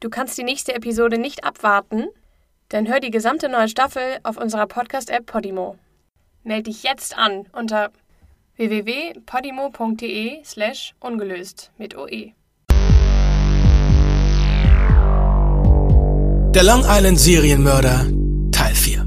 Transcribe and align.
Du 0.00 0.10
kannst 0.10 0.38
die 0.38 0.44
nächste 0.44 0.74
Episode 0.74 1.18
nicht 1.18 1.42
abwarten? 1.42 2.06
Dann 2.68 2.86
hör 2.86 3.00
die 3.00 3.10
gesamte 3.10 3.48
neue 3.48 3.68
Staffel 3.68 4.18
auf 4.22 4.36
unserer 4.36 4.68
Podcast-App 4.68 5.26
Podimo. 5.26 5.76
Meld 6.44 6.68
dich 6.68 6.84
jetzt 6.84 7.18
an 7.18 7.46
unter 7.52 7.90
www.podimo.de 8.56 10.44
slash 10.44 10.94
ungelöst 11.00 11.72
mit 11.78 11.96
OE. 11.96 12.32
Der 16.54 16.62
Long 16.62 16.84
Island 16.86 17.18
Serienmörder 17.18 18.06
Teil 18.52 18.74
4 18.76 19.00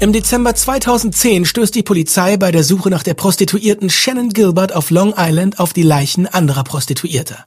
Im 0.00 0.12
Dezember 0.14 0.54
2010 0.54 1.44
stößt 1.44 1.74
die 1.74 1.82
Polizei 1.82 2.38
bei 2.38 2.52
der 2.52 2.64
Suche 2.64 2.88
nach 2.88 3.02
der 3.02 3.14
Prostituierten 3.14 3.90
Shannon 3.90 4.30
Gilbert 4.30 4.74
auf 4.74 4.90
Long 4.90 5.12
Island 5.14 5.60
auf 5.60 5.74
die 5.74 5.82
Leichen 5.82 6.26
anderer 6.26 6.64
Prostituierter. 6.64 7.44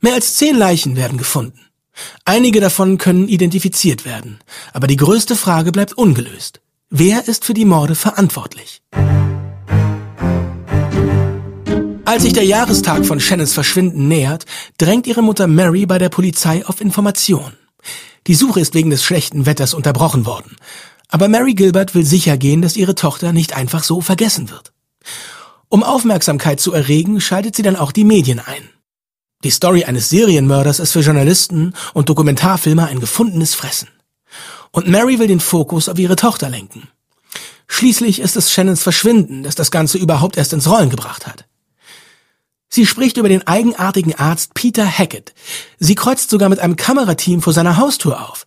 Mehr 0.00 0.14
als 0.14 0.36
zehn 0.36 0.56
Leichen 0.56 0.96
werden 0.96 1.18
gefunden. 1.18 1.60
Einige 2.24 2.60
davon 2.60 2.96
können 2.96 3.28
identifiziert 3.28 4.06
werden, 4.06 4.38
aber 4.72 4.86
die 4.86 4.96
größte 4.96 5.36
Frage 5.36 5.72
bleibt 5.72 5.92
ungelöst. 5.92 6.60
Wer 6.88 7.28
ist 7.28 7.44
für 7.44 7.52
die 7.52 7.66
Morde 7.66 7.94
verantwortlich? 7.94 8.80
Als 12.06 12.22
sich 12.22 12.32
der 12.32 12.44
Jahrestag 12.44 13.04
von 13.04 13.20
Shannons 13.20 13.52
Verschwinden 13.52 14.08
nähert, 14.08 14.46
drängt 14.78 15.06
ihre 15.06 15.22
Mutter 15.22 15.46
Mary 15.46 15.84
bei 15.84 15.98
der 15.98 16.08
Polizei 16.08 16.64
auf 16.66 16.80
Information. 16.80 17.52
Die 18.26 18.34
Suche 18.34 18.60
ist 18.60 18.74
wegen 18.74 18.90
des 18.90 19.04
schlechten 19.04 19.44
Wetters 19.44 19.74
unterbrochen 19.74 20.24
worden. 20.24 20.56
Aber 21.08 21.28
Mary 21.28 21.54
Gilbert 21.54 21.94
will 21.94 22.06
sicher 22.06 22.38
gehen, 22.38 22.62
dass 22.62 22.76
ihre 22.76 22.94
Tochter 22.94 23.32
nicht 23.32 23.54
einfach 23.54 23.84
so 23.84 24.00
vergessen 24.00 24.50
wird. 24.50 24.72
Um 25.68 25.82
Aufmerksamkeit 25.82 26.58
zu 26.58 26.72
erregen, 26.72 27.20
schaltet 27.20 27.54
sie 27.54 27.62
dann 27.62 27.76
auch 27.76 27.92
die 27.92 28.04
Medien 28.04 28.40
ein. 28.40 28.70
Die 29.42 29.50
Story 29.50 29.84
eines 29.84 30.10
Serienmörders 30.10 30.80
ist 30.80 30.92
für 30.92 31.00
Journalisten 31.00 31.72
und 31.94 32.10
Dokumentarfilmer 32.10 32.86
ein 32.86 33.00
gefundenes 33.00 33.54
Fressen. 33.54 33.88
Und 34.70 34.86
Mary 34.86 35.18
will 35.18 35.28
den 35.28 35.40
Fokus 35.40 35.88
auf 35.88 35.98
ihre 35.98 36.16
Tochter 36.16 36.50
lenken. 36.50 36.88
Schließlich 37.66 38.20
ist 38.20 38.36
es 38.36 38.52
Shannons 38.52 38.82
Verschwinden, 38.82 39.42
das 39.42 39.54
das 39.54 39.70
Ganze 39.70 39.96
überhaupt 39.96 40.36
erst 40.36 40.52
ins 40.52 40.68
Rollen 40.68 40.90
gebracht 40.90 41.26
hat. 41.26 41.46
Sie 42.68 42.86
spricht 42.86 43.16
über 43.16 43.28
den 43.28 43.46
eigenartigen 43.46 44.14
Arzt 44.14 44.52
Peter 44.54 44.86
Hackett. 44.86 45.32
Sie 45.78 45.94
kreuzt 45.94 46.30
sogar 46.30 46.50
mit 46.50 46.58
einem 46.58 46.76
Kamerateam 46.76 47.40
vor 47.40 47.52
seiner 47.52 47.78
Haustür 47.78 48.28
auf. 48.28 48.46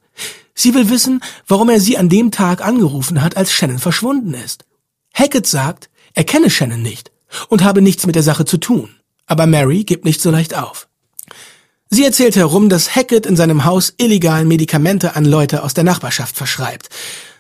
Sie 0.54 0.76
will 0.76 0.90
wissen, 0.90 1.22
warum 1.48 1.70
er 1.70 1.80
sie 1.80 1.98
an 1.98 2.08
dem 2.08 2.30
Tag 2.30 2.64
angerufen 2.64 3.22
hat, 3.22 3.36
als 3.36 3.52
Shannon 3.52 3.80
verschwunden 3.80 4.36
ist. 4.36 4.66
Hackett 5.14 5.48
sagt, 5.48 5.90
er 6.14 6.24
kenne 6.24 6.52
Shannon 6.52 6.82
nicht 6.82 7.12
und 7.50 7.64
habe 7.64 7.82
nichts 7.82 8.06
mit 8.06 8.16
der 8.16 8.24
Sache 8.24 8.46
zu 8.46 8.58
tun. 8.58 8.96
Aber 9.26 9.48
Mary 9.48 9.84
gibt 9.84 10.06
nicht 10.06 10.22
so 10.22 10.32
leicht 10.32 10.56
auf. 10.56 10.88
Sie 11.90 12.04
erzählt 12.04 12.36
herum, 12.36 12.70
dass 12.70 12.96
Hackett 12.96 13.26
in 13.26 13.36
seinem 13.36 13.66
Haus 13.66 13.94
illegal 13.98 14.46
Medikamente 14.46 15.16
an 15.16 15.26
Leute 15.26 15.64
aus 15.64 15.74
der 15.74 15.84
Nachbarschaft 15.84 16.36
verschreibt. 16.36 16.90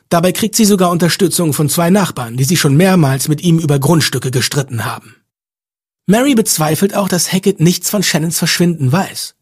Dabei 0.09 0.31
kriegt 0.31 0.55
sie 0.55 0.65
sogar 0.65 0.91
Unterstützung 0.91 1.53
von 1.53 1.69
zwei 1.69 1.89
Nachbarn, 1.89 2.37
die 2.37 2.43
sich 2.43 2.59
schon 2.59 2.77
mehrmals 2.77 3.27
mit 3.27 3.41
ihm 3.41 3.57
über 3.57 3.79
Grundstücke 3.79 4.29
gestritten 4.29 4.85
haben. 4.85 5.15
Mary 6.05 6.35
bezweifelt 6.35 6.95
auch, 6.95 7.07
dass 7.07 7.31
Hackett 7.31 7.61
nichts 7.61 7.89
von 7.89 8.03
Shannons 8.03 8.37
Verschwinden 8.37 8.91
weiß. 8.91 9.35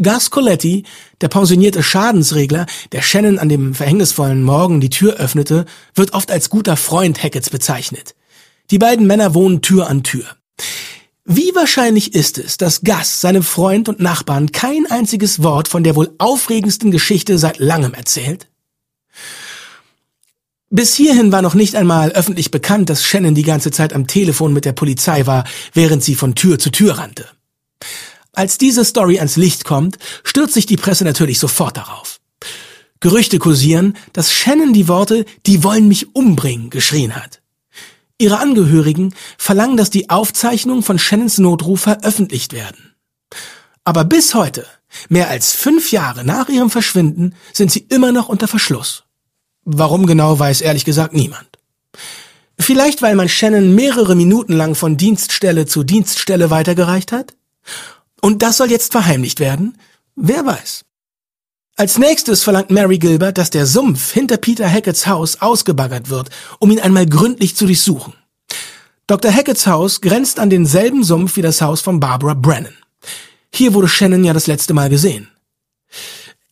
Gus 0.00 0.30
Coletti, 0.30 0.84
der 1.20 1.28
pensionierte 1.28 1.82
Schadensregler, 1.82 2.66
der 2.92 3.02
Shannon 3.02 3.38
an 3.38 3.48
dem 3.48 3.74
verhängnisvollen 3.74 4.42
Morgen 4.42 4.80
die 4.80 4.90
Tür 4.90 5.14
öffnete, 5.14 5.64
wird 5.94 6.12
oft 6.12 6.30
als 6.30 6.50
guter 6.50 6.76
Freund 6.76 7.22
Hacketts 7.22 7.50
bezeichnet. 7.50 8.14
Die 8.70 8.78
beiden 8.78 9.06
Männer 9.06 9.34
wohnen 9.34 9.60
Tür 9.60 9.88
an 9.88 10.02
Tür. 10.02 10.24
Wie 11.24 11.54
wahrscheinlich 11.54 12.14
ist 12.14 12.38
es, 12.38 12.56
dass 12.56 12.82
Gus 12.82 13.20
seinem 13.20 13.44
Freund 13.44 13.88
und 13.88 14.00
Nachbarn 14.00 14.50
kein 14.50 14.86
einziges 14.90 15.42
Wort 15.42 15.68
von 15.68 15.84
der 15.84 15.94
wohl 15.94 16.12
aufregendsten 16.18 16.90
Geschichte 16.90 17.38
seit 17.38 17.58
langem 17.58 17.94
erzählt? 17.94 18.48
Bis 20.68 20.94
hierhin 20.94 21.30
war 21.30 21.42
noch 21.42 21.54
nicht 21.54 21.76
einmal 21.76 22.12
öffentlich 22.12 22.50
bekannt, 22.50 22.88
dass 22.88 23.04
Shannon 23.04 23.34
die 23.34 23.44
ganze 23.44 23.70
Zeit 23.70 23.92
am 23.92 24.06
Telefon 24.06 24.52
mit 24.52 24.64
der 24.64 24.72
Polizei 24.72 25.26
war, 25.26 25.44
während 25.74 26.02
sie 26.02 26.14
von 26.14 26.34
Tür 26.34 26.58
zu 26.58 26.70
Tür 26.70 26.98
rannte. 26.98 27.28
Als 28.32 28.56
diese 28.56 28.84
Story 28.84 29.18
ans 29.18 29.36
Licht 29.36 29.64
kommt, 29.64 29.98
stürzt 30.24 30.54
sich 30.54 30.66
die 30.66 30.78
Presse 30.78 31.04
natürlich 31.04 31.38
sofort 31.38 31.76
darauf. 31.76 32.20
Gerüchte 33.00 33.38
kursieren, 33.38 33.96
dass 34.12 34.32
Shannon 34.32 34.72
die 34.72 34.88
Worte, 34.88 35.26
die 35.44 35.62
wollen 35.62 35.88
mich 35.88 36.16
umbringen, 36.16 36.70
geschrien 36.70 37.14
hat. 37.14 37.41
Ihre 38.18 38.38
Angehörigen 38.38 39.14
verlangen, 39.38 39.76
dass 39.76 39.90
die 39.90 40.10
Aufzeichnungen 40.10 40.82
von 40.82 40.98
Shannons 40.98 41.38
Notruf 41.38 41.80
veröffentlicht 41.80 42.52
werden. 42.52 42.94
Aber 43.84 44.04
bis 44.04 44.34
heute, 44.34 44.66
mehr 45.08 45.28
als 45.28 45.52
fünf 45.52 45.90
Jahre 45.90 46.24
nach 46.24 46.48
ihrem 46.48 46.70
Verschwinden, 46.70 47.34
sind 47.52 47.72
sie 47.72 47.86
immer 47.88 48.12
noch 48.12 48.28
unter 48.28 48.48
Verschluss. 48.48 49.04
Warum 49.64 50.06
genau 50.06 50.38
weiß 50.38 50.60
ehrlich 50.60 50.84
gesagt 50.84 51.14
niemand. 51.14 51.48
Vielleicht 52.58 53.02
weil 53.02 53.16
man 53.16 53.28
Shannon 53.28 53.74
mehrere 53.74 54.14
Minuten 54.14 54.52
lang 54.52 54.74
von 54.74 54.96
Dienststelle 54.96 55.66
zu 55.66 55.82
Dienststelle 55.82 56.50
weitergereicht 56.50 57.12
hat? 57.12 57.34
Und 58.20 58.42
das 58.42 58.56
soll 58.56 58.70
jetzt 58.70 58.92
verheimlicht 58.92 59.40
werden? 59.40 59.78
Wer 60.14 60.46
weiß. 60.46 60.84
Als 61.76 61.98
nächstes 61.98 62.42
verlangt 62.42 62.70
Mary 62.70 62.98
Gilbert, 62.98 63.38
dass 63.38 63.48
der 63.48 63.64
Sumpf 63.66 64.12
hinter 64.12 64.36
Peter 64.36 64.68
Hacketts 64.68 65.06
Haus 65.06 65.40
ausgebaggert 65.40 66.10
wird, 66.10 66.28
um 66.58 66.70
ihn 66.70 66.80
einmal 66.80 67.06
gründlich 67.06 67.56
zu 67.56 67.64
durchsuchen. 67.64 68.12
Dr. 69.06 69.32
Hacketts 69.32 69.66
Haus 69.66 70.00
grenzt 70.00 70.38
an 70.38 70.50
denselben 70.50 71.02
Sumpf 71.02 71.36
wie 71.36 71.42
das 71.42 71.62
Haus 71.62 71.80
von 71.80 71.98
Barbara 71.98 72.34
Brennan. 72.34 72.76
Hier 73.52 73.72
wurde 73.74 73.88
Shannon 73.88 74.24
ja 74.24 74.34
das 74.34 74.46
letzte 74.46 74.74
Mal 74.74 74.90
gesehen. 74.90 75.28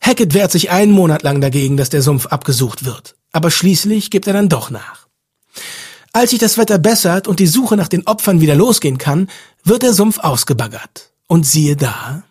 Hackett 0.01 0.33
wehrt 0.33 0.51
sich 0.51 0.71
einen 0.71 0.91
Monat 0.91 1.21
lang 1.21 1.39
dagegen, 1.39 1.77
dass 1.77 1.89
der 1.89 2.01
Sumpf 2.01 2.25
abgesucht 2.25 2.83
wird. 2.83 3.15
Aber 3.31 3.51
schließlich 3.51 4.09
gibt 4.09 4.25
er 4.25 4.33
dann 4.33 4.49
doch 4.49 4.71
nach. 4.71 5.07
Als 6.13 6.31
sich 6.31 6.39
das 6.39 6.57
Wetter 6.57 6.79
bessert 6.79 7.27
und 7.27 7.39
die 7.39 7.47
Suche 7.47 7.77
nach 7.77 7.87
den 7.87 8.05
Opfern 8.07 8.41
wieder 8.41 8.55
losgehen 8.55 8.97
kann, 8.97 9.29
wird 9.63 9.83
der 9.83 9.93
Sumpf 9.93 10.19
ausgebaggert. 10.19 11.11
Und 11.27 11.45
siehe 11.45 11.77
da, 11.77 12.23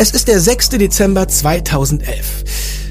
es 0.00 0.12
ist 0.12 0.28
der 0.28 0.38
6. 0.38 0.70
Dezember 0.70 1.26
2011. 1.26 2.44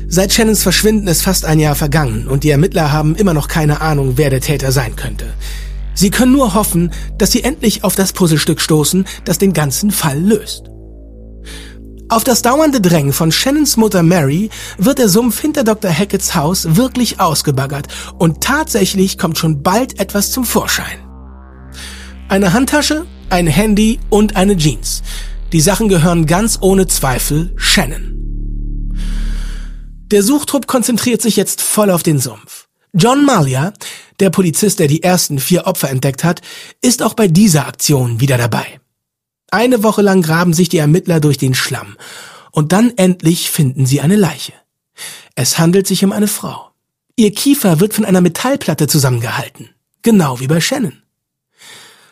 Seit 0.09 0.33
Shannons 0.33 0.61
Verschwinden 0.61 1.07
ist 1.07 1.21
fast 1.21 1.45
ein 1.45 1.57
Jahr 1.57 1.75
vergangen 1.75 2.27
und 2.27 2.43
die 2.43 2.49
Ermittler 2.49 2.91
haben 2.91 3.15
immer 3.15 3.33
noch 3.33 3.47
keine 3.47 3.79
Ahnung, 3.79 4.13
wer 4.17 4.29
der 4.29 4.41
Täter 4.41 4.73
sein 4.73 4.97
könnte. 4.97 5.33
Sie 5.93 6.09
können 6.09 6.33
nur 6.33 6.53
hoffen, 6.53 6.91
dass 7.17 7.31
sie 7.31 7.45
endlich 7.45 7.85
auf 7.85 7.95
das 7.95 8.11
Puzzlestück 8.11 8.59
stoßen, 8.59 9.05
das 9.23 9.37
den 9.37 9.53
ganzen 9.53 9.91
Fall 9.91 10.19
löst. 10.19 10.63
Auf 12.09 12.25
das 12.25 12.41
dauernde 12.41 12.81
Drängen 12.81 13.13
von 13.13 13.31
Shannons 13.31 13.77
Mutter 13.77 14.03
Mary 14.03 14.49
wird 14.77 14.99
der 14.99 15.07
Sumpf 15.07 15.39
hinter 15.39 15.63
Dr. 15.63 15.89
Hacketts 15.89 16.35
Haus 16.35 16.75
wirklich 16.75 17.21
ausgebaggert 17.21 17.87
und 18.17 18.41
tatsächlich 18.43 19.17
kommt 19.17 19.37
schon 19.37 19.63
bald 19.63 20.01
etwas 20.01 20.31
zum 20.31 20.43
Vorschein. 20.43 20.99
Eine 22.27 22.51
Handtasche, 22.51 23.05
ein 23.29 23.47
Handy 23.47 23.99
und 24.09 24.35
eine 24.35 24.57
Jeans. 24.57 25.03
Die 25.53 25.61
Sachen 25.61 25.87
gehören 25.87 26.25
ganz 26.25 26.57
ohne 26.59 26.87
Zweifel 26.87 27.53
Shannon. 27.55 28.93
Der 30.11 30.21
Suchtrupp 30.21 30.67
konzentriert 30.67 31.21
sich 31.21 31.37
jetzt 31.37 31.61
voll 31.61 31.89
auf 31.89 32.03
den 32.03 32.19
Sumpf. 32.19 32.67
John 32.93 33.23
Malia, 33.23 33.71
der 34.19 34.29
Polizist, 34.29 34.79
der 34.79 34.87
die 34.87 35.03
ersten 35.03 35.39
vier 35.39 35.65
Opfer 35.65 35.89
entdeckt 35.89 36.25
hat, 36.25 36.41
ist 36.81 37.01
auch 37.01 37.13
bei 37.13 37.29
dieser 37.29 37.65
Aktion 37.65 38.19
wieder 38.19 38.37
dabei. 38.37 38.81
Eine 39.49 39.83
Woche 39.83 40.01
lang 40.01 40.21
graben 40.21 40.53
sich 40.53 40.67
die 40.67 40.79
Ermittler 40.79 41.21
durch 41.21 41.37
den 41.37 41.55
Schlamm 41.55 41.95
und 42.51 42.73
dann 42.73 42.91
endlich 42.97 43.49
finden 43.49 43.85
sie 43.85 44.01
eine 44.01 44.17
Leiche. 44.17 44.53
Es 45.35 45.59
handelt 45.59 45.87
sich 45.87 46.03
um 46.03 46.11
eine 46.11 46.27
Frau. 46.27 46.71
Ihr 47.15 47.31
Kiefer 47.31 47.79
wird 47.79 47.93
von 47.93 48.03
einer 48.03 48.21
Metallplatte 48.21 48.87
zusammengehalten, 48.87 49.69
genau 50.01 50.41
wie 50.41 50.47
bei 50.47 50.59
Shannon. 50.59 51.01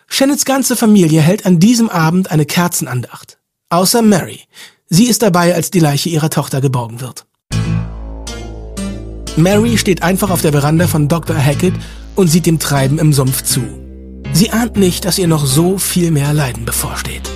Shannons 0.08 0.46
ganze 0.46 0.76
Familie 0.76 1.22
hält 1.22 1.46
an 1.46 1.60
diesem 1.60 1.90
Abend 1.90 2.32
eine 2.32 2.46
Kerzenandacht. 2.46 3.38
Außer 3.70 4.02
Mary. 4.02 4.42
Sie 4.88 5.06
ist 5.06 5.22
dabei, 5.22 5.56
als 5.56 5.72
die 5.72 5.80
Leiche 5.80 6.10
ihrer 6.10 6.30
Tochter 6.30 6.62
geborgen 6.62 7.02
wird. 7.02 7.26
Mary 9.36 9.78
steht 9.78 10.04
einfach 10.04 10.30
auf 10.30 10.42
der 10.42 10.52
Veranda 10.52 10.88
von 10.88 11.08
Dr. 11.08 11.36
Hackett 11.36 11.74
und 12.16 12.28
sieht 12.28 12.46
dem 12.46 12.60
Treiben 12.60 13.00
im 13.00 13.12
Sumpf 13.12 13.42
zu. 13.44 13.62
Sie 14.32 14.52
ahnt 14.52 14.78
nicht, 14.78 15.06
dass 15.06 15.18
ihr 15.18 15.28
noch 15.28 15.46
so 15.46 15.78
viel 15.78 16.12
mehr 16.12 16.34
Leiden 16.34 16.66
bevorsteht. 16.66 17.30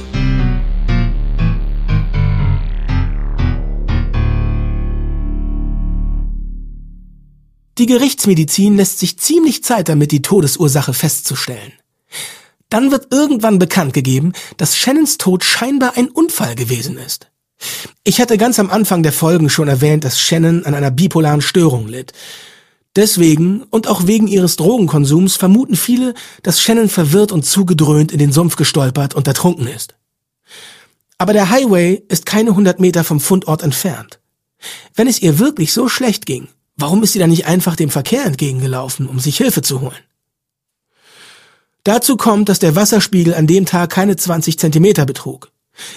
Die 7.78 7.86
Gerichtsmedizin 7.86 8.76
lässt 8.76 9.00
sich 9.00 9.18
ziemlich 9.18 9.64
Zeit 9.64 9.88
damit, 9.88 10.12
die 10.12 10.22
Todesursache 10.22 10.94
festzustellen. 10.94 11.72
Dann 12.70 12.92
wird 12.92 13.12
irgendwann 13.12 13.60
bekannt 13.60 13.94
gegeben, 13.94 14.34
dass 14.58 14.78
Shannons 14.78 15.18
Tod 15.18 15.44
scheinbar 15.44 15.98
ein 15.98 16.10
Unfall 16.10 16.56
gewesen 16.56 16.98
ist. 16.98 17.32
Ich 18.04 18.22
hatte 18.22 18.38
ganz 18.38 18.60
am 18.60 18.70
Anfang 18.70 19.04
der 19.04 19.12
Folgen 19.12 19.50
schon 19.50 19.68
erwähnt, 19.68 20.04
dass 20.04 20.20
Shannon 20.20 20.66
an 20.66 20.76
einer 20.76 20.92
bipolaren 20.92 21.42
Störung 21.42 21.88
litt. 21.88 22.14
Deswegen 22.96 23.64
und 23.64 23.88
auch 23.88 24.08
wegen 24.08 24.28
ihres 24.28 24.56
Drogenkonsums 24.56 25.36
vermuten 25.36 25.76
viele, 25.76 26.14
dass 26.42 26.62
Shannon 26.62 26.90
verwirrt 26.90 27.32
und 27.32 27.46
zugedröhnt 27.46 28.12
in 28.12 28.20
den 28.20 28.32
Sumpf 28.32 28.56
gestolpert 28.56 29.14
und 29.14 29.28
ertrunken 29.28 29.68
ist. 29.68 29.96
Aber 31.18 31.34
der 31.34 31.50
Highway 31.50 32.02
ist 32.08 32.26
keine 32.26 32.56
hundert 32.56 32.80
Meter 32.80 33.04
vom 33.04 33.20
Fundort 33.20 33.62
entfernt. 33.62 34.20
Wenn 34.96 35.08
es 35.08 35.22
ihr 35.22 35.38
wirklich 35.38 35.74
so 35.74 35.90
schlecht 35.90 36.26
ging, 36.26 36.48
warum 36.78 37.04
ist 37.04 37.14
sie 37.14 37.20
dann 37.20 37.30
nicht 37.30 37.46
einfach 37.46 37.76
dem 37.76 37.90
Verkehr 37.90 38.26
entgegengelaufen, 38.26 39.08
um 39.08 39.20
sich 39.20 39.38
Hilfe 39.38 39.62
zu 39.62 39.82
holen? 39.82 40.09
Dazu 41.90 42.18
kommt, 42.18 42.50
dass 42.50 42.60
der 42.60 42.76
Wasserspiegel 42.76 43.34
an 43.34 43.48
dem 43.48 43.66
Tag 43.66 43.90
keine 43.90 44.16
20 44.16 44.60
Zentimeter 44.60 45.08
betrug. 45.08 45.52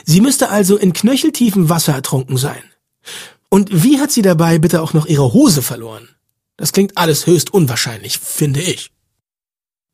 Sie 0.06 0.23
müsste 0.23 0.49
also 0.49 0.79
in 0.79 0.94
knöcheltiefem 0.94 1.69
Wasser 1.69 1.93
ertrunken 1.93 2.39
sein. 2.39 2.62
Und 3.50 3.83
wie 3.83 4.00
hat 4.00 4.11
sie 4.11 4.23
dabei 4.23 4.59
bitte 4.59 4.81
auch 4.81 4.94
noch 4.94 5.05
ihre 5.05 5.35
Hose 5.35 5.61
verloren? 5.61 6.09
Das 6.56 6.73
klingt 6.73 6.97
alles 6.97 7.27
höchst 7.27 7.53
unwahrscheinlich, 7.53 8.19
finde 8.19 8.62
ich. 8.62 8.91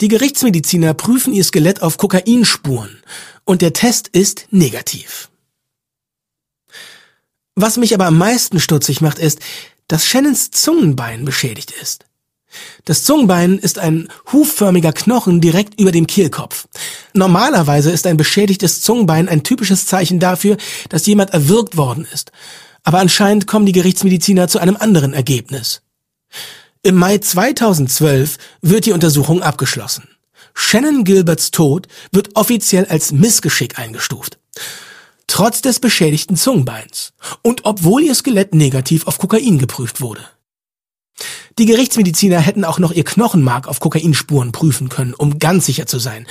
Die 0.00 0.06
Gerichtsmediziner 0.06 0.94
prüfen 0.94 1.32
ihr 1.32 1.42
Skelett 1.42 1.82
auf 1.82 1.98
Kokainspuren 1.98 3.02
und 3.44 3.60
der 3.60 3.72
Test 3.72 4.06
ist 4.06 4.46
negativ. 4.52 5.30
Was 7.56 7.76
mich 7.76 7.92
aber 7.92 8.06
am 8.06 8.18
meisten 8.18 8.60
stutzig 8.60 9.00
macht, 9.00 9.18
ist, 9.18 9.40
dass 9.88 10.06
Shannons 10.06 10.52
Zungenbein 10.52 11.24
beschädigt 11.24 11.72
ist. 11.82 12.07
Das 12.84 13.04
Zungenbein 13.04 13.58
ist 13.58 13.78
ein 13.78 14.08
hufförmiger 14.32 14.92
Knochen 14.92 15.40
direkt 15.40 15.80
über 15.80 15.92
dem 15.92 16.06
Kehlkopf. 16.06 16.66
Normalerweise 17.12 17.90
ist 17.90 18.06
ein 18.06 18.16
beschädigtes 18.16 18.80
Zungenbein 18.80 19.28
ein 19.28 19.42
typisches 19.42 19.86
Zeichen 19.86 20.18
dafür, 20.18 20.56
dass 20.88 21.06
jemand 21.06 21.30
erwürgt 21.30 21.76
worden 21.76 22.06
ist. 22.12 22.32
Aber 22.84 23.00
anscheinend 23.00 23.46
kommen 23.46 23.66
die 23.66 23.72
Gerichtsmediziner 23.72 24.48
zu 24.48 24.58
einem 24.58 24.76
anderen 24.76 25.12
Ergebnis. 25.12 25.82
Im 26.82 26.94
Mai 26.94 27.18
2012 27.18 28.38
wird 28.62 28.86
die 28.86 28.92
Untersuchung 28.92 29.42
abgeschlossen. 29.42 30.08
Shannon 30.54 31.04
Gilberts 31.04 31.50
Tod 31.50 31.86
wird 32.12 32.34
offiziell 32.34 32.86
als 32.86 33.12
Missgeschick 33.12 33.78
eingestuft. 33.78 34.38
Trotz 35.26 35.60
des 35.60 35.80
beschädigten 35.80 36.36
Zungenbeins. 36.36 37.12
Und 37.42 37.64
obwohl 37.64 38.02
ihr 38.02 38.14
Skelett 38.14 38.54
negativ 38.54 39.06
auf 39.06 39.18
Kokain 39.18 39.58
geprüft 39.58 40.00
wurde. 40.00 40.22
Die 41.58 41.66
Gerichtsmediziner 41.66 42.38
hätten 42.38 42.64
auch 42.64 42.78
noch 42.78 42.92
ihr 42.92 43.02
Knochenmark 43.02 43.66
auf 43.66 43.80
Kokainspuren 43.80 44.52
prüfen 44.52 44.88
können, 44.88 45.12
um 45.12 45.40
ganz 45.40 45.66
sicher 45.66 45.86
zu 45.86 45.98
sein. 45.98 46.28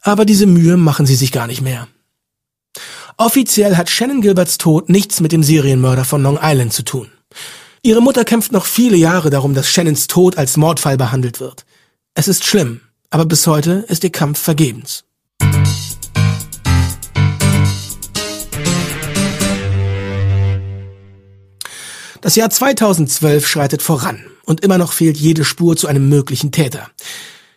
Aber 0.00 0.24
diese 0.24 0.46
Mühe 0.46 0.76
machen 0.76 1.06
sie 1.06 1.16
sich 1.16 1.32
gar 1.32 1.48
nicht 1.48 1.60
mehr. 1.60 1.88
Offiziell 3.16 3.76
hat 3.76 3.90
Shannon 3.90 4.20
Gilberts 4.20 4.58
Tod 4.58 4.88
nichts 4.88 5.20
mit 5.20 5.32
dem 5.32 5.42
Serienmörder 5.42 6.04
von 6.04 6.22
Long 6.22 6.38
Island 6.40 6.72
zu 6.72 6.84
tun. 6.84 7.10
Ihre 7.82 8.00
Mutter 8.00 8.24
kämpft 8.24 8.52
noch 8.52 8.64
viele 8.64 8.96
Jahre 8.96 9.28
darum, 9.28 9.54
dass 9.54 9.68
Shannons 9.68 10.06
Tod 10.06 10.38
als 10.38 10.56
Mordfall 10.56 10.96
behandelt 10.96 11.40
wird. 11.40 11.64
Es 12.14 12.28
ist 12.28 12.44
schlimm, 12.44 12.80
aber 13.10 13.24
bis 13.24 13.48
heute 13.48 13.84
ist 13.88 14.04
ihr 14.04 14.12
Kampf 14.12 14.38
vergebens. 14.38 15.02
Das 22.20 22.36
Jahr 22.36 22.50
2012 22.50 23.48
schreitet 23.48 23.82
voran 23.82 24.24
und 24.50 24.64
immer 24.64 24.78
noch 24.78 24.92
fehlt 24.92 25.16
jede 25.16 25.44
Spur 25.44 25.76
zu 25.76 25.86
einem 25.86 26.08
möglichen 26.08 26.50
Täter. 26.50 26.90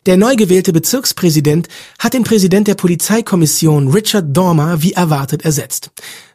Der 0.06 0.16
neu 0.16 0.36
gewählte 0.36 0.72
Bezirkspräsident 0.72 1.68
hat 1.98 2.14
den 2.14 2.24
Präsident 2.24 2.68
der 2.68 2.76
Polizeikommission 2.76 3.88
Richard 3.88 4.28
Dormer 4.38 4.84
wie 4.84 4.94
erwartet 4.94 5.44
ersetzt. 5.44 5.90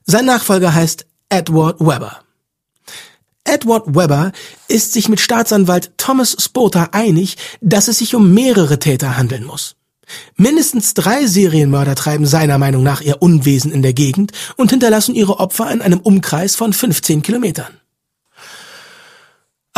Sein 0.05 0.25
Nachfolger 0.25 0.75
heißt 0.75 1.06
Edward 1.28 1.78
Weber. 1.78 2.22
Edward 3.44 3.94
Weber 3.94 4.32
ist 4.66 4.94
sich 4.94 5.08
mit 5.08 5.20
Staatsanwalt 5.20 5.93
Thomas 5.96 6.37
Spota 6.40 6.88
einig, 6.90 7.37
dass 7.60 7.87
es 7.87 7.99
sich 7.99 8.16
um 8.16 8.34
mehrere 8.34 8.81
Täter 8.81 9.16
handeln 9.16 9.44
muss. 9.44 9.76
Mindestens 10.37 10.94
drei 10.94 11.26
Serienmörder 11.26 11.94
treiben 11.94 12.26
seiner 12.26 12.58
Meinung 12.58 12.82
nach 12.82 13.00
ihr 13.00 13.22
Unwesen 13.22 13.70
in 13.70 13.82
der 13.82 13.93
Gegend 13.93 14.32
und 14.56 14.70
hinterlassen 14.70 15.14
ihre 15.14 15.38
Opfer 15.38 15.70
in 15.70 15.82
einem 15.82 16.00
Umkreis 16.00 16.56
von 16.56 16.72
15 16.72 17.22
Kilometern. 17.22 17.78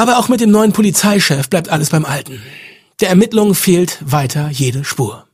Aber 0.00 0.16
auch 0.16 0.30
mit 0.30 0.40
dem 0.40 0.50
neuen 0.50 0.72
Polizeichef 0.72 1.50
bleibt 1.50 1.68
alles 1.68 1.90
beim 1.90 2.06
Alten. 2.06 2.40
Der 3.00 3.10
Ermittlung 3.10 3.54
fehlt 3.54 3.98
weiter 4.00 4.48
jede 4.48 4.82
Spur. 4.82 5.26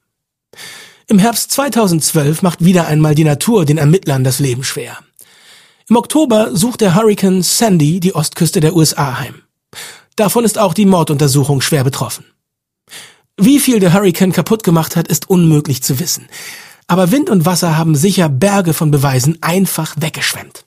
Im 1.07 1.21
Herbst 1.21 1.53
2012 1.53 2.43
macht 2.43 2.65
wieder 2.65 2.89
einmal 2.89 3.15
die 3.15 3.23
Natur 3.23 3.65
den 3.65 3.79
Ermittlern 3.79 4.25
das 4.25 4.41
Leben 4.41 4.65
schwer. 4.65 4.99
Im 5.89 5.95
Oktober 5.95 6.51
sucht 6.53 6.81
der 6.81 6.97
Hurricane 6.97 7.45
Sandy 7.45 8.01
die 8.01 8.17
Ostküste 8.17 8.59
der 8.59 8.75
USA 8.75 9.21
heim. 9.21 9.43
Davon 10.17 10.45
ist 10.45 10.59
auch 10.59 10.75
die 10.75 10.87
Morduntersuchung 10.87 11.61
schwer 11.61 11.85
betroffen. 11.85 12.25
Wie 13.37 13.61
viel 13.61 13.79
der 13.79 13.93
Hurricane 13.93 14.33
kaputt 14.33 14.65
gemacht 14.65 14.97
hat, 14.97 15.07
ist 15.07 15.31
unmöglich 15.31 15.85
zu 15.85 16.01
wissen. 16.01 16.27
Aber 16.89 17.13
Wind 17.13 17.31
und 17.31 17.47
Wasser 17.47 17.79
haben 17.79 17.95
sicher 17.95 18.29
Berge 18.29 18.73
von 18.73 18.91
Beweisen 18.91 19.41
einfach 19.43 19.95
weggeschwemmt. 19.97 20.66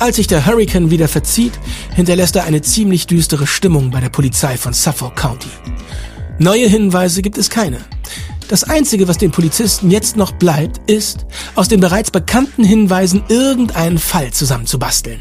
Als 0.00 0.16
sich 0.16 0.28
der 0.28 0.46
Hurricane 0.46 0.90
wieder 0.90 1.08
verzieht, 1.08 1.58
hinterlässt 1.94 2.36
er 2.36 2.44
eine 2.44 2.62
ziemlich 2.62 3.08
düstere 3.08 3.48
Stimmung 3.48 3.90
bei 3.90 4.00
der 4.00 4.10
Polizei 4.10 4.56
von 4.56 4.72
Suffolk 4.72 5.16
County. 5.16 5.48
Neue 6.38 6.68
Hinweise 6.68 7.20
gibt 7.20 7.36
es 7.36 7.50
keine. 7.50 7.78
Das 8.46 8.62
Einzige, 8.62 9.08
was 9.08 9.18
den 9.18 9.32
Polizisten 9.32 9.90
jetzt 9.90 10.16
noch 10.16 10.32
bleibt, 10.32 10.88
ist, 10.88 11.26
aus 11.56 11.66
den 11.66 11.80
bereits 11.80 12.12
bekannten 12.12 12.62
Hinweisen 12.62 13.24
irgendeinen 13.28 13.98
Fall 13.98 14.32
zusammenzubasteln. 14.32 15.20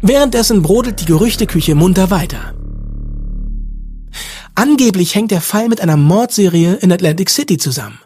Währenddessen 0.00 0.62
brodelt 0.62 1.02
die 1.02 1.04
Gerüchteküche 1.04 1.74
munter 1.74 2.10
weiter. 2.10 2.54
Angeblich 4.54 5.14
hängt 5.14 5.30
der 5.30 5.42
Fall 5.42 5.68
mit 5.68 5.82
einer 5.82 5.98
Mordserie 5.98 6.74
in 6.76 6.90
Atlantic 6.90 7.28
City 7.28 7.58
zusammen. 7.58 7.98